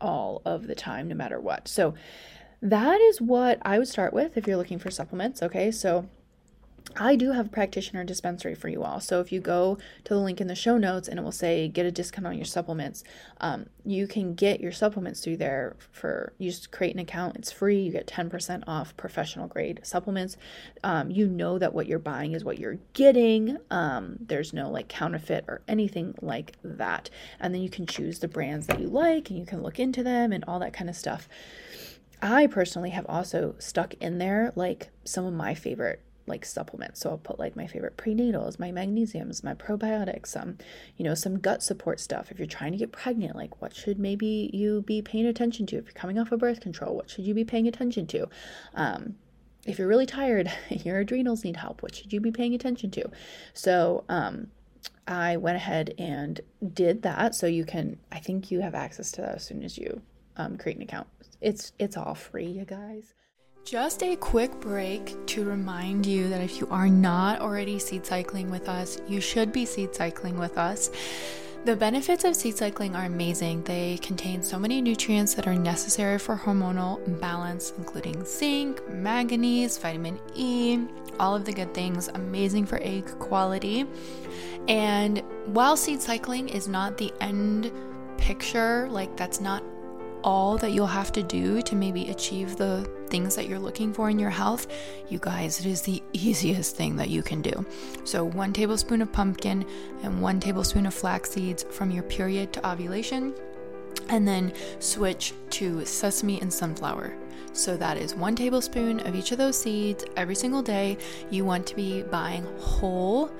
all 0.00 0.42
of 0.44 0.66
the 0.66 0.74
time, 0.74 1.06
no 1.06 1.14
matter 1.14 1.40
what. 1.40 1.68
So 1.68 1.94
that 2.60 3.00
is 3.00 3.20
what 3.20 3.60
I 3.62 3.78
would 3.78 3.88
start 3.88 4.12
with 4.12 4.36
if 4.36 4.48
you're 4.48 4.56
looking 4.56 4.80
for 4.80 4.90
supplements. 4.90 5.42
Okay, 5.42 5.70
so 5.70 6.08
I 6.96 7.16
do 7.16 7.32
have 7.32 7.46
a 7.46 7.50
practitioner 7.50 8.04
dispensary 8.04 8.54
for 8.54 8.68
you 8.68 8.82
all. 8.82 9.00
So 9.00 9.20
if 9.20 9.32
you 9.32 9.40
go 9.40 9.78
to 10.04 10.14
the 10.14 10.20
link 10.20 10.40
in 10.40 10.46
the 10.46 10.54
show 10.54 10.76
notes 10.78 11.08
and 11.08 11.18
it 11.18 11.22
will 11.22 11.32
say 11.32 11.68
get 11.68 11.86
a 11.86 11.90
discount 11.90 12.26
on 12.26 12.36
your 12.36 12.44
supplements, 12.44 13.04
um, 13.40 13.66
you 13.84 14.06
can 14.06 14.34
get 14.34 14.60
your 14.60 14.72
supplements 14.72 15.20
through 15.22 15.38
there 15.38 15.76
for 15.90 16.32
you 16.38 16.50
just 16.50 16.70
create 16.70 16.94
an 16.94 17.00
account. 17.00 17.36
It's 17.36 17.52
free. 17.52 17.82
You 17.82 17.92
get 17.92 18.06
10% 18.06 18.64
off 18.66 18.96
professional 18.96 19.48
grade 19.48 19.80
supplements. 19.82 20.36
Um, 20.84 21.10
you 21.10 21.26
know 21.26 21.58
that 21.58 21.72
what 21.72 21.86
you're 21.86 21.98
buying 21.98 22.32
is 22.32 22.44
what 22.44 22.58
you're 22.58 22.78
getting. 22.92 23.58
Um, 23.70 24.16
there's 24.20 24.52
no 24.52 24.70
like 24.70 24.88
counterfeit 24.88 25.44
or 25.48 25.62
anything 25.68 26.14
like 26.20 26.56
that. 26.62 27.10
And 27.40 27.54
then 27.54 27.62
you 27.62 27.70
can 27.70 27.86
choose 27.86 28.18
the 28.18 28.28
brands 28.28 28.66
that 28.66 28.80
you 28.80 28.88
like 28.88 29.30
and 29.30 29.38
you 29.38 29.46
can 29.46 29.62
look 29.62 29.80
into 29.80 30.02
them 30.02 30.32
and 30.32 30.44
all 30.46 30.58
that 30.60 30.72
kind 30.72 30.90
of 30.90 30.96
stuff. 30.96 31.28
I 32.20 32.46
personally 32.46 32.90
have 32.90 33.06
also 33.08 33.56
stuck 33.58 33.94
in 33.94 34.18
there 34.18 34.52
like 34.54 34.90
some 35.04 35.24
of 35.24 35.32
my 35.32 35.54
favorite 35.54 36.00
like 36.26 36.44
supplements. 36.44 37.00
So 37.00 37.10
I'll 37.10 37.18
put 37.18 37.38
like 37.38 37.56
my 37.56 37.66
favorite 37.66 37.96
prenatals, 37.96 38.58
my 38.58 38.70
magnesiums, 38.70 39.42
my 39.42 39.54
probiotics, 39.54 40.28
some, 40.28 40.42
um, 40.42 40.58
you 40.96 41.04
know, 41.04 41.14
some 41.14 41.38
gut 41.38 41.62
support 41.62 42.00
stuff. 42.00 42.30
If 42.30 42.38
you're 42.38 42.46
trying 42.46 42.72
to 42.72 42.78
get 42.78 42.92
pregnant, 42.92 43.36
like 43.36 43.60
what 43.60 43.74
should 43.74 43.98
maybe 43.98 44.50
you 44.52 44.82
be 44.82 45.02
paying 45.02 45.26
attention 45.26 45.66
to? 45.66 45.76
If 45.76 45.86
you're 45.86 45.92
coming 45.94 46.18
off 46.18 46.32
of 46.32 46.40
birth 46.40 46.60
control, 46.60 46.94
what 46.94 47.10
should 47.10 47.26
you 47.26 47.34
be 47.34 47.44
paying 47.44 47.66
attention 47.66 48.06
to? 48.08 48.28
Um, 48.74 49.16
if 49.66 49.78
you're 49.78 49.88
really 49.88 50.06
tired, 50.06 50.52
your 50.68 51.00
adrenals 51.00 51.44
need 51.44 51.56
help, 51.56 51.82
what 51.82 51.94
should 51.94 52.12
you 52.12 52.20
be 52.20 52.30
paying 52.30 52.54
attention 52.54 52.90
to? 52.92 53.10
So, 53.54 54.04
um, 54.08 54.48
I 55.06 55.36
went 55.36 55.56
ahead 55.56 55.94
and 55.98 56.40
did 56.74 57.02
that. 57.02 57.34
So 57.34 57.46
you 57.46 57.64
can, 57.64 57.98
I 58.10 58.18
think 58.18 58.50
you 58.50 58.60
have 58.60 58.74
access 58.74 59.10
to 59.12 59.20
that 59.22 59.36
as 59.36 59.44
soon 59.44 59.62
as 59.62 59.76
you 59.76 60.00
um, 60.36 60.56
create 60.56 60.76
an 60.76 60.82
account. 60.82 61.08
It's 61.40 61.72
it's 61.78 61.96
all 61.96 62.14
free, 62.14 62.46
you 62.46 62.64
guys. 62.64 63.14
Just 63.64 64.02
a 64.02 64.16
quick 64.16 64.58
break 64.58 65.14
to 65.26 65.44
remind 65.44 66.04
you 66.04 66.28
that 66.28 66.40
if 66.40 66.58
you 66.58 66.66
are 66.70 66.88
not 66.88 67.40
already 67.40 67.78
seed 67.78 68.04
cycling 68.04 68.50
with 68.50 68.68
us, 68.68 69.00
you 69.06 69.20
should 69.20 69.52
be 69.52 69.64
seed 69.64 69.94
cycling 69.94 70.36
with 70.36 70.58
us. 70.58 70.90
The 71.64 71.76
benefits 71.76 72.24
of 72.24 72.34
seed 72.34 72.56
cycling 72.56 72.96
are 72.96 73.04
amazing. 73.04 73.62
They 73.62 73.98
contain 73.98 74.42
so 74.42 74.58
many 74.58 74.82
nutrients 74.82 75.34
that 75.34 75.46
are 75.46 75.54
necessary 75.54 76.18
for 76.18 76.36
hormonal 76.36 77.20
balance, 77.20 77.72
including 77.78 78.24
zinc, 78.24 78.86
manganese, 78.90 79.78
vitamin 79.78 80.18
E, 80.34 80.80
all 81.20 81.36
of 81.36 81.44
the 81.44 81.52
good 81.52 81.72
things, 81.72 82.08
amazing 82.08 82.66
for 82.66 82.80
egg 82.82 83.06
quality. 83.20 83.86
And 84.66 85.22
while 85.46 85.76
seed 85.76 86.02
cycling 86.02 86.48
is 86.48 86.66
not 86.66 86.98
the 86.98 87.12
end 87.20 87.70
picture, 88.18 88.88
like 88.90 89.16
that's 89.16 89.40
not 89.40 89.62
all 90.24 90.58
that 90.58 90.72
you'll 90.72 90.86
have 90.86 91.12
to 91.12 91.22
do 91.22 91.62
to 91.62 91.76
maybe 91.76 92.10
achieve 92.10 92.56
the 92.56 92.88
things 93.12 93.36
that 93.36 93.46
you're 93.46 93.58
looking 93.58 93.92
for 93.92 94.08
in 94.08 94.18
your 94.18 94.30
health, 94.30 94.66
you 95.10 95.18
guys, 95.18 95.60
it 95.60 95.66
is 95.66 95.82
the 95.82 96.02
easiest 96.14 96.74
thing 96.74 96.96
that 96.96 97.10
you 97.10 97.22
can 97.22 97.42
do. 97.42 97.64
So, 98.04 98.24
one 98.24 98.52
tablespoon 98.54 99.02
of 99.02 99.12
pumpkin 99.12 99.66
and 100.02 100.22
one 100.22 100.40
tablespoon 100.40 100.86
of 100.86 100.94
flax 100.94 101.30
seeds 101.30 101.62
from 101.70 101.90
your 101.90 102.04
period 102.04 102.52
to 102.54 102.68
ovulation, 102.68 103.34
and 104.08 104.26
then 104.26 104.52
switch 104.80 105.34
to 105.50 105.84
sesame 105.84 106.40
and 106.40 106.50
sunflower. 106.50 107.14
So, 107.52 107.76
that 107.76 107.98
is 107.98 108.14
one 108.14 108.34
tablespoon 108.34 109.00
of 109.00 109.14
each 109.14 109.30
of 109.30 109.36
those 109.38 109.60
seeds 109.60 110.06
every 110.16 110.34
single 110.34 110.62
day. 110.62 110.96
You 111.30 111.44
want 111.44 111.66
to 111.66 111.76
be 111.76 112.02
buying 112.02 112.44
whole 112.60 113.30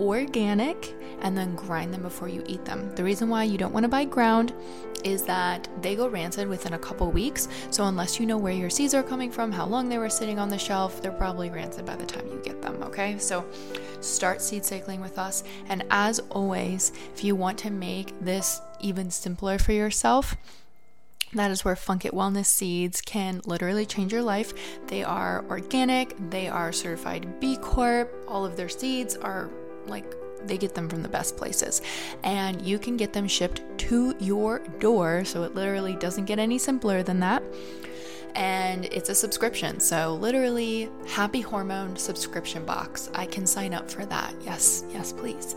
organic 0.00 0.94
and 1.20 1.36
then 1.36 1.54
grind 1.54 1.92
them 1.92 2.02
before 2.02 2.28
you 2.28 2.42
eat 2.46 2.64
them. 2.64 2.94
The 2.94 3.04
reason 3.04 3.28
why 3.28 3.44
you 3.44 3.58
don't 3.58 3.72
want 3.72 3.84
to 3.84 3.88
buy 3.88 4.04
ground 4.04 4.52
is 5.04 5.22
that 5.22 5.68
they 5.82 5.94
go 5.94 6.08
rancid 6.08 6.48
within 6.48 6.74
a 6.74 6.78
couple 6.78 7.10
weeks. 7.10 7.48
So, 7.70 7.84
unless 7.84 8.18
you 8.18 8.26
know 8.26 8.38
where 8.38 8.52
your 8.52 8.70
seeds 8.70 8.94
are 8.94 9.02
coming 9.02 9.30
from, 9.30 9.52
how 9.52 9.66
long 9.66 9.88
they 9.88 9.98
were 9.98 10.10
sitting 10.10 10.38
on 10.38 10.48
the 10.48 10.58
shelf, 10.58 11.00
they're 11.00 11.12
probably 11.12 11.50
rancid 11.50 11.86
by 11.86 11.96
the 11.96 12.06
time 12.06 12.26
you 12.26 12.40
get 12.44 12.60
them. 12.60 12.82
Okay, 12.82 13.18
so 13.18 13.44
start 14.00 14.42
seed 14.42 14.64
cycling 14.64 15.00
with 15.00 15.18
us. 15.18 15.44
And 15.68 15.84
as 15.90 16.20
always, 16.30 16.92
if 17.14 17.22
you 17.24 17.36
want 17.36 17.58
to 17.58 17.70
make 17.70 18.18
this 18.20 18.60
even 18.80 19.10
simpler 19.10 19.58
for 19.58 19.72
yourself, 19.72 20.36
that 21.32 21.50
is 21.50 21.64
where 21.64 21.76
Funk 21.76 22.04
It 22.04 22.12
Wellness 22.12 22.46
seeds 22.46 23.00
can 23.00 23.40
literally 23.44 23.84
change 23.84 24.12
your 24.12 24.22
life. 24.22 24.52
They 24.86 25.02
are 25.02 25.44
organic, 25.48 26.14
they 26.30 26.48
are 26.48 26.72
certified 26.72 27.40
B 27.40 27.56
Corp, 27.56 28.12
all 28.28 28.44
of 28.44 28.56
their 28.56 28.68
seeds 28.68 29.16
are 29.16 29.50
like 29.88 30.14
they 30.46 30.58
get 30.58 30.74
them 30.74 30.88
from 30.88 31.02
the 31.02 31.08
best 31.08 31.36
places 31.36 31.82
and 32.22 32.62
you 32.62 32.78
can 32.78 32.96
get 32.96 33.12
them 33.12 33.26
shipped 33.26 33.62
to 33.78 34.14
your 34.20 34.60
door 34.78 35.24
so 35.24 35.42
it 35.42 35.54
literally 35.54 35.94
doesn't 35.96 36.24
get 36.24 36.38
any 36.38 36.58
simpler 36.58 37.02
than 37.02 37.20
that 37.20 37.42
and 38.34 38.84
it's 38.86 39.08
a 39.08 39.14
subscription 39.14 39.80
so 39.80 40.14
literally 40.14 40.88
happy 41.08 41.40
hormone 41.40 41.96
subscription 41.96 42.64
box 42.64 43.10
i 43.14 43.24
can 43.26 43.46
sign 43.46 43.72
up 43.72 43.90
for 43.90 44.04
that 44.04 44.34
yes 44.44 44.84
yes 44.92 45.12
please 45.12 45.56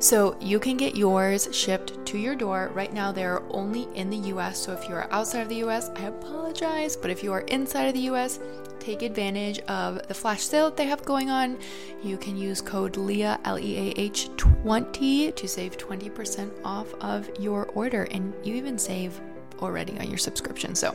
so 0.00 0.34
you 0.40 0.58
can 0.58 0.78
get 0.78 0.96
yours 0.96 1.46
shipped 1.52 2.06
to 2.06 2.16
your 2.16 2.34
door. 2.34 2.70
Right 2.72 2.92
now, 2.92 3.12
they're 3.12 3.42
only 3.50 3.86
in 3.94 4.08
the 4.08 4.16
US. 4.32 4.58
So 4.58 4.72
if 4.72 4.88
you 4.88 4.94
are 4.94 5.06
outside 5.12 5.42
of 5.42 5.50
the 5.50 5.62
US, 5.66 5.90
I 5.90 6.04
apologize. 6.04 6.96
But 6.96 7.10
if 7.10 7.22
you 7.22 7.34
are 7.34 7.42
inside 7.42 7.84
of 7.84 7.92
the 7.92 8.08
US, 8.12 8.40
take 8.80 9.02
advantage 9.02 9.60
of 9.60 10.06
the 10.08 10.14
flash 10.14 10.42
sale 10.42 10.66
that 10.66 10.76
they 10.76 10.86
have 10.86 11.04
going 11.04 11.30
on. 11.30 11.58
You 12.02 12.16
can 12.16 12.36
use 12.36 12.60
code 12.60 12.96
LEAH, 12.96 13.38
L 13.44 13.58
E 13.58 13.76
A 13.76 14.00
H 14.00 14.30
20 14.36 15.32
to 15.32 15.48
save 15.48 15.76
20% 15.76 16.50
off 16.64 16.92
of 17.00 17.30
your 17.38 17.66
order. 17.74 18.04
And 18.10 18.34
you 18.44 18.54
even 18.54 18.78
save 18.78 19.20
already 19.60 19.98
on 19.98 20.08
your 20.08 20.18
subscription. 20.18 20.74
So 20.74 20.94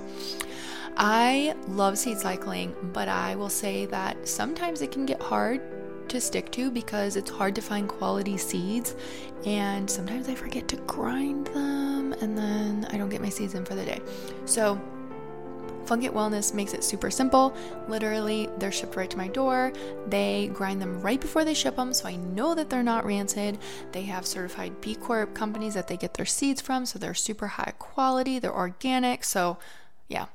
I 0.98 1.56
love 1.68 1.98
seed 1.98 2.20
cycling, 2.20 2.76
but 2.94 3.08
I 3.08 3.36
will 3.36 3.50
say 3.50 3.86
that 3.88 4.28
sometimes 4.28 4.82
it 4.82 4.92
can 4.92 5.06
get 5.06 5.22
hard 5.22 5.62
to 6.10 6.22
stick 6.22 6.52
to 6.52 6.70
because 6.72 7.16
it's 7.16 7.30
hard 7.30 7.56
to 7.56 7.62
find 7.62 7.90
quality 7.90 8.38
seeds 8.38 8.96
and 9.46 9.90
sometimes 9.90 10.30
I 10.30 10.36
forget 10.36 10.68
to 10.70 10.76
grind 10.78 11.48
them 11.48 12.14
and 12.14 12.38
then 12.38 12.88
I 12.92 12.98
don't 12.98 13.10
get 13.10 13.22
my 13.22 13.30
seeds 13.30 13.56
in 13.56 13.66
for 13.66 13.76
the 13.76 13.86
day. 13.86 14.02
So 14.46 14.80
Funk 15.86 16.04
It 16.04 16.14
Wellness 16.14 16.54
makes 16.54 16.74
it 16.74 16.84
super 16.84 17.12
simple. 17.12 17.56
Literally, 17.88 18.50
they're 18.58 18.72
shipped 18.72 18.96
right 18.96 19.10
to 19.10 19.18
my 19.18 19.28
door. 19.28 19.72
They 20.08 20.50
grind 20.54 20.82
them 20.82 21.02
right 21.02 21.22
before 21.22 21.46
they 21.46 21.54
ship 21.54 21.76
them, 21.76 21.94
so 21.94 22.08
I 22.08 22.16
know 22.16 22.56
that 22.56 22.70
they're 22.70 22.84
not 22.84 23.06
rancid. 23.06 23.58
They 23.92 24.04
have 24.04 24.26
certified 24.26 24.82
B 24.82 24.96
Corp 24.96 25.34
companies 25.34 25.74
that 25.76 25.88
they 25.88 25.98
get 25.98 26.16
their 26.16 26.26
seeds 26.26 26.62
from, 26.62 26.86
so 26.86 27.00
they're 27.00 27.14
super 27.14 27.48
high 27.48 27.74
quality, 27.80 28.40
they're 28.40 28.54
organic. 28.54 29.24
So 29.24 29.58
yeah, 30.08 30.26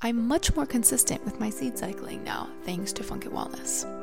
I'm 0.00 0.26
much 0.26 0.54
more 0.56 0.66
consistent 0.66 1.24
with 1.24 1.38
my 1.38 1.50
seed 1.50 1.78
cycling 1.78 2.24
now, 2.24 2.48
thanks 2.64 2.92
to 2.94 3.02
Funk 3.02 3.26
It 3.26 3.32
Wellness. 3.32 3.99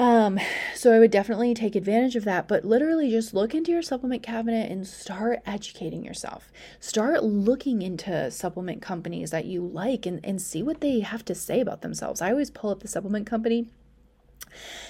Um, 0.00 0.40
so 0.74 0.94
I 0.94 0.98
would 0.98 1.10
definitely 1.10 1.52
take 1.52 1.76
advantage 1.76 2.16
of 2.16 2.24
that, 2.24 2.48
but 2.48 2.64
literally 2.64 3.10
just 3.10 3.34
look 3.34 3.54
into 3.54 3.70
your 3.70 3.82
supplement 3.82 4.22
cabinet 4.22 4.72
and 4.72 4.86
start 4.86 5.40
educating 5.44 6.02
yourself. 6.02 6.50
Start 6.80 7.22
looking 7.22 7.82
into 7.82 8.30
supplement 8.30 8.80
companies 8.80 9.30
that 9.30 9.44
you 9.44 9.60
like 9.60 10.06
and, 10.06 10.18
and 10.24 10.40
see 10.40 10.62
what 10.62 10.80
they 10.80 11.00
have 11.00 11.22
to 11.26 11.34
say 11.34 11.60
about 11.60 11.82
themselves. 11.82 12.22
I 12.22 12.30
always 12.30 12.50
pull 12.50 12.70
up 12.70 12.80
the 12.80 12.88
supplement 12.88 13.26
company 13.26 13.68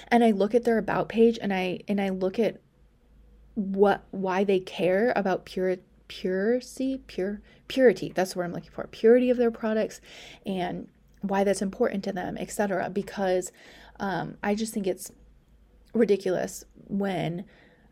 and 0.07 0.23
I 0.23 0.31
look 0.31 0.55
at 0.55 0.63
their 0.63 0.77
about 0.77 1.09
page 1.09 1.37
and 1.41 1.53
I 1.53 1.81
and 1.89 1.99
I 1.99 2.07
look 2.07 2.39
at 2.39 2.61
what 3.55 4.05
why 4.11 4.45
they 4.45 4.61
care 4.61 5.11
about 5.17 5.43
pure 5.43 5.75
purity 6.07 7.01
pure 7.07 7.41
purity 7.67 8.11
that's 8.13 8.35
what 8.35 8.43
i'm 8.43 8.51
looking 8.51 8.71
for 8.71 8.85
purity 8.87 9.29
of 9.29 9.37
their 9.37 9.51
products 9.51 10.01
and 10.45 10.87
why 11.21 11.43
that's 11.43 11.61
important 11.61 12.03
to 12.03 12.11
them 12.11 12.37
etc 12.37 12.89
because 12.89 13.51
um, 14.01 14.35
i 14.43 14.53
just 14.53 14.73
think 14.73 14.85
it's 14.85 15.11
ridiculous 15.93 16.65
when 16.87 17.45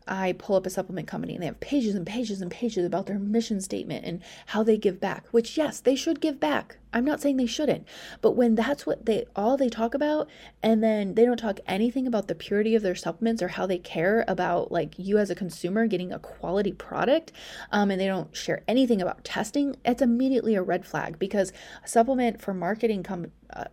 I 0.08 0.32
pull 0.32 0.56
up 0.56 0.66
a 0.66 0.70
supplement 0.70 1.06
company 1.06 1.34
and 1.34 1.42
they 1.42 1.46
have 1.46 1.60
pages 1.60 1.94
and 1.94 2.06
pages 2.06 2.40
and 2.40 2.50
pages 2.50 2.84
about 2.84 3.06
their 3.06 3.18
mission 3.18 3.60
statement 3.60 4.04
and 4.04 4.22
how 4.46 4.62
they 4.62 4.76
give 4.76 5.00
back, 5.00 5.26
which 5.30 5.56
yes, 5.56 5.80
they 5.80 5.94
should 5.94 6.20
give 6.20 6.40
back. 6.40 6.78
I'm 6.92 7.04
not 7.04 7.20
saying 7.20 7.36
they 7.36 7.46
shouldn't, 7.46 7.86
but 8.20 8.32
when 8.32 8.56
that's 8.56 8.84
what 8.84 9.06
they 9.06 9.24
all 9.36 9.56
they 9.56 9.68
talk 9.68 9.94
about 9.94 10.28
and 10.62 10.82
then 10.82 11.14
they 11.14 11.24
don't 11.24 11.36
talk 11.36 11.60
anything 11.66 12.06
about 12.06 12.26
the 12.26 12.34
purity 12.34 12.74
of 12.74 12.82
their 12.82 12.96
supplements 12.96 13.42
or 13.42 13.48
how 13.48 13.66
they 13.66 13.78
care 13.78 14.24
about 14.26 14.72
like 14.72 14.94
you 14.98 15.18
as 15.18 15.30
a 15.30 15.36
consumer 15.36 15.86
getting 15.86 16.12
a 16.12 16.18
quality 16.18 16.72
product, 16.72 17.30
um, 17.70 17.90
and 17.90 18.00
they 18.00 18.06
don't 18.06 18.34
share 18.34 18.62
anything 18.66 19.00
about 19.00 19.22
testing, 19.24 19.76
it's 19.84 20.02
immediately 20.02 20.56
a 20.56 20.62
red 20.62 20.84
flag 20.84 21.18
because 21.18 21.52
a 21.84 21.88
supplement 21.88 22.40
for 22.40 22.52
marketing 22.52 23.02
com- 23.04 23.30
uh, 23.52 23.64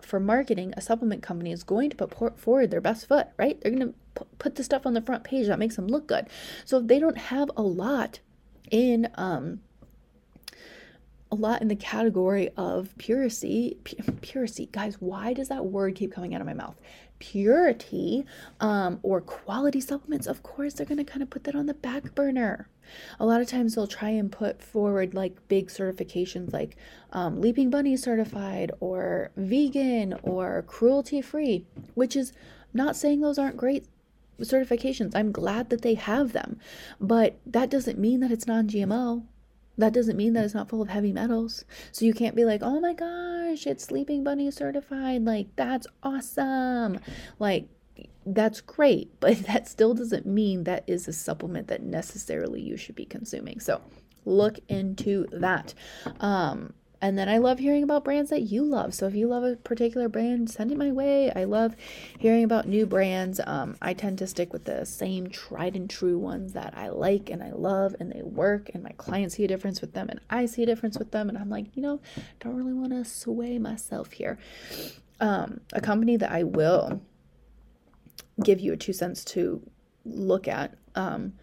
for 0.00 0.20
marketing, 0.20 0.72
a 0.76 0.80
supplement 0.80 1.22
company 1.22 1.52
is 1.52 1.62
going 1.62 1.90
to 1.90 1.96
put 1.96 2.38
forward 2.38 2.70
their 2.70 2.80
best 2.80 3.06
foot, 3.06 3.28
right? 3.36 3.60
They're 3.60 3.72
going 3.72 3.92
to 3.92 3.94
put 4.38 4.54
the 4.56 4.64
stuff 4.64 4.86
on 4.86 4.94
the 4.94 5.02
front 5.02 5.24
page 5.24 5.46
that 5.46 5.58
makes 5.58 5.76
them 5.76 5.86
look 5.86 6.06
good. 6.06 6.26
So 6.64 6.78
if 6.78 6.86
they 6.86 6.98
don't 6.98 7.18
have 7.18 7.50
a 7.56 7.62
lot 7.62 8.20
in 8.70 9.08
um 9.14 9.60
a 11.30 11.34
lot 11.34 11.60
in 11.60 11.68
the 11.68 11.76
category 11.76 12.50
of 12.56 12.96
purity, 12.98 13.76
purity. 14.22 14.68
Guys, 14.70 14.96
why 15.00 15.32
does 15.32 15.48
that 15.48 15.66
word 15.66 15.94
keep 15.96 16.12
coming 16.12 16.34
out 16.34 16.40
of 16.40 16.46
my 16.46 16.54
mouth? 16.54 16.76
Purity 17.18 18.24
um, 18.60 19.00
or 19.02 19.20
quality 19.20 19.80
supplements, 19.80 20.26
of 20.26 20.42
course, 20.42 20.74
they're 20.74 20.86
going 20.86 20.98
to 20.98 21.04
kind 21.04 21.22
of 21.22 21.30
put 21.30 21.44
that 21.44 21.56
on 21.56 21.66
the 21.66 21.74
back 21.74 22.14
burner. 22.14 22.68
A 23.18 23.26
lot 23.26 23.40
of 23.40 23.48
times 23.48 23.74
they'll 23.74 23.88
try 23.88 24.10
and 24.10 24.30
put 24.30 24.62
forward 24.62 25.14
like 25.14 25.48
big 25.48 25.68
certifications 25.68 26.52
like 26.52 26.76
um, 27.12 27.40
Leaping 27.40 27.70
Bunny 27.70 27.96
certified 27.96 28.70
or 28.78 29.32
vegan 29.36 30.14
or 30.22 30.62
cruelty 30.68 31.20
free, 31.20 31.66
which 31.94 32.14
is 32.14 32.32
not 32.72 32.94
saying 32.94 33.20
those 33.20 33.38
aren't 33.38 33.56
great 33.56 33.86
certifications. 34.40 35.12
I'm 35.14 35.32
glad 35.32 35.70
that 35.70 35.82
they 35.82 35.94
have 35.94 36.32
them, 36.32 36.58
but 37.00 37.38
that 37.46 37.70
doesn't 37.70 37.98
mean 37.98 38.20
that 38.20 38.30
it's 38.30 38.46
non 38.46 38.68
GMO 38.68 39.24
that 39.78 39.92
doesn't 39.92 40.16
mean 40.16 40.32
that 40.32 40.44
it's 40.44 40.54
not 40.54 40.68
full 40.68 40.82
of 40.82 40.88
heavy 40.88 41.12
metals. 41.12 41.64
So 41.92 42.04
you 42.04 42.14
can't 42.14 42.34
be 42.34 42.44
like, 42.44 42.62
oh 42.62 42.80
my 42.80 42.94
gosh, 42.94 43.66
it's 43.66 43.84
Sleeping 43.84 44.24
Bunny 44.24 44.50
certified. 44.50 45.24
Like, 45.24 45.48
that's 45.56 45.86
awesome. 46.02 46.98
Like, 47.38 47.68
that's 48.24 48.60
great. 48.60 49.10
But 49.20 49.38
that 49.46 49.68
still 49.68 49.94
doesn't 49.94 50.26
mean 50.26 50.64
that 50.64 50.84
is 50.86 51.08
a 51.08 51.12
supplement 51.12 51.68
that 51.68 51.82
necessarily 51.82 52.60
you 52.60 52.76
should 52.76 52.94
be 52.94 53.04
consuming. 53.04 53.60
So 53.60 53.80
look 54.24 54.58
into 54.68 55.26
that. 55.32 55.74
Um, 56.20 56.72
and 57.06 57.16
then 57.16 57.28
I 57.28 57.38
love 57.38 57.60
hearing 57.60 57.84
about 57.84 58.02
brands 58.02 58.30
that 58.30 58.50
you 58.50 58.64
love. 58.64 58.92
So 58.92 59.06
if 59.06 59.14
you 59.14 59.28
love 59.28 59.44
a 59.44 59.54
particular 59.54 60.08
brand, 60.08 60.50
send 60.50 60.72
it 60.72 60.76
my 60.76 60.90
way. 60.90 61.30
I 61.30 61.44
love 61.44 61.76
hearing 62.18 62.42
about 62.42 62.66
new 62.66 62.84
brands. 62.84 63.40
Um, 63.46 63.76
I 63.80 63.94
tend 63.94 64.18
to 64.18 64.26
stick 64.26 64.52
with 64.52 64.64
the 64.64 64.84
same 64.84 65.30
tried 65.30 65.76
and 65.76 65.88
true 65.88 66.18
ones 66.18 66.52
that 66.54 66.76
I 66.76 66.88
like 66.88 67.30
and 67.30 67.44
I 67.44 67.52
love 67.52 67.94
and 68.00 68.10
they 68.10 68.22
work 68.22 68.70
and 68.74 68.82
my 68.82 68.90
clients 68.96 69.36
see 69.36 69.44
a 69.44 69.46
difference 69.46 69.80
with 69.80 69.92
them 69.92 70.08
and 70.08 70.18
I 70.28 70.46
see 70.46 70.64
a 70.64 70.66
difference 70.66 70.98
with 70.98 71.12
them. 71.12 71.28
And 71.28 71.38
I'm 71.38 71.48
like, 71.48 71.76
you 71.76 71.82
know, 71.82 72.00
don't 72.40 72.56
really 72.56 72.72
want 72.72 72.90
to 72.90 73.04
sway 73.04 73.56
myself 73.56 74.10
here. 74.10 74.36
Um, 75.20 75.60
a 75.72 75.80
company 75.80 76.16
that 76.16 76.32
I 76.32 76.42
will 76.42 77.00
give 78.42 78.58
you 78.58 78.72
a 78.72 78.76
two 78.76 78.92
cents 78.92 79.24
to 79.26 79.62
look 80.04 80.48
at 80.48 80.76
um, 80.96 81.34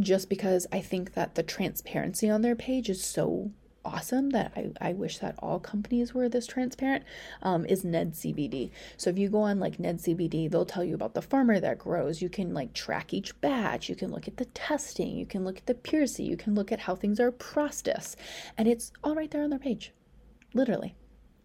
just 0.00 0.28
because 0.28 0.66
I 0.72 0.80
think 0.80 1.14
that 1.14 1.36
the 1.36 1.44
transparency 1.44 2.28
on 2.28 2.42
their 2.42 2.56
page 2.56 2.90
is 2.90 3.04
so 3.04 3.52
awesome 3.84 4.30
that 4.30 4.52
I, 4.56 4.70
I 4.80 4.92
wish 4.92 5.18
that 5.18 5.36
all 5.38 5.58
companies 5.58 6.14
were 6.14 6.28
this 6.28 6.46
transparent 6.46 7.04
um, 7.42 7.64
is 7.66 7.84
Ned 7.84 8.12
CBD. 8.12 8.70
So 8.96 9.10
if 9.10 9.18
you 9.18 9.28
go 9.28 9.42
on 9.42 9.58
like 9.60 9.78
Ned 9.78 9.98
CBD, 9.98 10.50
they'll 10.50 10.66
tell 10.66 10.84
you 10.84 10.94
about 10.94 11.14
the 11.14 11.22
farmer 11.22 11.60
that 11.60 11.78
grows. 11.78 12.22
You 12.22 12.28
can 12.28 12.54
like 12.54 12.72
track 12.74 13.12
each 13.12 13.38
batch. 13.40 13.88
You 13.88 13.96
can 13.96 14.10
look 14.10 14.28
at 14.28 14.36
the 14.36 14.44
testing. 14.46 15.16
You 15.16 15.26
can 15.26 15.44
look 15.44 15.58
at 15.58 15.66
the 15.66 15.74
purity. 15.74 16.24
You 16.24 16.36
can 16.36 16.54
look 16.54 16.72
at 16.72 16.80
how 16.80 16.94
things 16.94 17.20
are 17.20 17.30
processed. 17.30 18.16
And 18.56 18.68
it's 18.68 18.92
all 19.02 19.14
right 19.14 19.30
there 19.30 19.42
on 19.42 19.50
their 19.50 19.58
page. 19.58 19.92
Literally. 20.54 20.94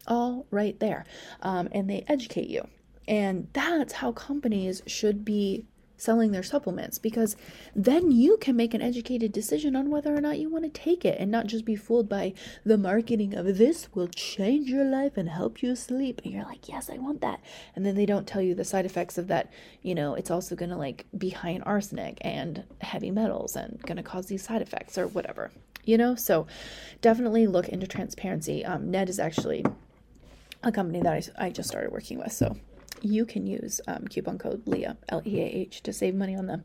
All 0.08 0.46
right 0.52 0.80
there. 0.80 1.06
Um, 1.42 1.70
and 1.72 1.90
they 1.90 2.06
educate 2.08 2.50
you. 2.50 2.68
And 3.08 3.48
that's 3.54 3.94
how 3.94 4.12
companies 4.12 4.82
should 4.86 5.24
be 5.24 5.66
selling 5.98 6.32
their 6.32 6.44
supplements 6.44 6.98
because 6.98 7.36
then 7.76 8.12
you 8.12 8.38
can 8.38 8.56
make 8.56 8.74
an 8.74 8.82
educated 8.82 9.32
decision 9.32 9.76
on 9.76 9.90
whether 9.90 10.16
or 10.16 10.22
not 10.22 10.40
you 10.40 10.50
want 10.50 10.64
to 10.64 10.70
take 10.70 11.04
it 11.04 11.20
and 11.20 11.30
not 11.30 11.48
just 11.48 11.66
be 11.66 11.76
fooled 11.76 12.08
by 12.08 12.34
the 12.64 12.78
marketing 12.78 13.34
of 13.34 13.58
this 13.58 13.90
will 13.94 14.08
change 14.08 14.70
your 14.70 14.86
life 14.86 15.18
and 15.18 15.30
help 15.30 15.62
you 15.62 15.76
sleep. 15.76 16.22
And 16.24 16.34
you're 16.34 16.44
like 16.44 16.70
yes 16.70 16.90
i 16.90 16.98
want 16.98 17.22
that. 17.22 17.42
And 17.76 17.86
then 17.86 17.96
they 17.96 18.06
don't 18.06 18.28
tell 18.28 18.42
you 18.42 18.56
the 18.56 18.64
side 18.64 18.86
effects 18.86 19.18
of 19.18 19.28
that 19.28 19.52
you 19.82 19.96
know 19.96 20.14
it's 20.14 20.32
also 20.32 20.56
going 20.56 20.70
to 20.70 20.78
like 20.78 21.06
be 21.18 21.30
high 21.30 21.50
in 21.50 21.64
arsenic 21.64 22.18
and 22.22 22.64
heavy 22.82 23.12
metals 23.12 23.56
and 23.56 23.82
going 23.84 23.98
to 23.98 24.04
cause 24.04 24.28
these 24.28 24.44
side 24.44 24.62
effects 24.62 24.98
or 24.98 25.08
whatever 25.08 25.52
you 25.88 25.98
know? 25.98 26.14
So 26.14 26.46
definitely 27.02 27.48
look 27.48 27.70
into 27.70 27.88
transparency. 27.88 28.64
Um, 28.64 28.92
ned 28.92 29.10
is 29.10 29.20
actually 29.20 29.66
a 30.62 30.72
company 30.72 31.02
that 31.02 31.32
I, 31.40 31.46
I 31.46 31.50
just 31.50 31.70
started 31.70 31.92
working 31.92 32.20
with 32.20 32.34
so 32.34 32.58
you 33.02 33.26
can 33.26 33.46
use 33.46 33.80
um, 33.88 34.08
coupon 34.08 34.38
code 34.38 34.64
Leah, 34.66 34.98
L 35.10 35.22
E 35.26 35.40
A 35.42 35.46
H, 35.46 35.82
to 35.84 35.94
save 35.94 36.16
money 36.16 36.36
on 36.36 36.48
them. 36.48 36.64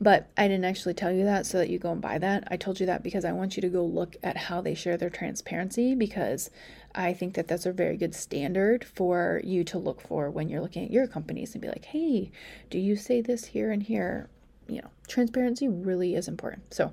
But 0.00 0.28
I 0.36 0.48
didn't 0.48 0.64
actually 0.64 0.94
tell 0.94 1.12
you 1.12 1.24
that 1.24 1.46
so 1.46 1.58
that 1.58 1.68
you 1.68 1.78
go 1.78 1.92
and 1.92 2.00
buy 2.00 2.18
that. 2.18 2.44
I 2.50 2.56
told 2.56 2.80
you 2.80 2.86
that 2.86 3.02
because 3.02 3.24
I 3.24 3.32
want 3.32 3.56
you 3.56 3.60
to 3.62 3.68
go 3.68 3.84
look 3.84 4.16
at 4.22 4.36
how 4.36 4.60
they 4.60 4.74
share 4.74 4.96
their 4.96 5.10
transparency 5.10 5.94
because 5.94 6.50
I 6.94 7.12
think 7.12 7.34
that 7.34 7.48
that's 7.48 7.66
a 7.66 7.72
very 7.72 7.96
good 7.96 8.14
standard 8.14 8.84
for 8.84 9.40
you 9.44 9.64
to 9.64 9.78
look 9.78 10.00
for 10.00 10.30
when 10.30 10.48
you're 10.48 10.60
looking 10.60 10.84
at 10.84 10.90
your 10.90 11.06
companies 11.06 11.54
and 11.54 11.62
be 11.62 11.68
like, 11.68 11.86
hey, 11.86 12.30
do 12.70 12.78
you 12.78 12.96
say 12.96 13.20
this 13.20 13.46
here 13.46 13.70
and 13.70 13.82
here? 13.82 14.28
You 14.68 14.82
know, 14.82 14.90
transparency 15.08 15.68
really 15.68 16.14
is 16.14 16.28
important. 16.28 16.72
So, 16.72 16.92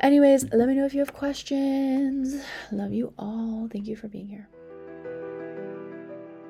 anyways, 0.00 0.52
let 0.52 0.68
me 0.68 0.74
know 0.74 0.84
if 0.84 0.92
you 0.92 1.00
have 1.00 1.14
questions. 1.14 2.42
Love 2.72 2.92
you 2.92 3.12
all. 3.18 3.68
Thank 3.70 3.86
you 3.86 3.96
for 3.96 4.08
being 4.08 4.28
here. 4.28 4.48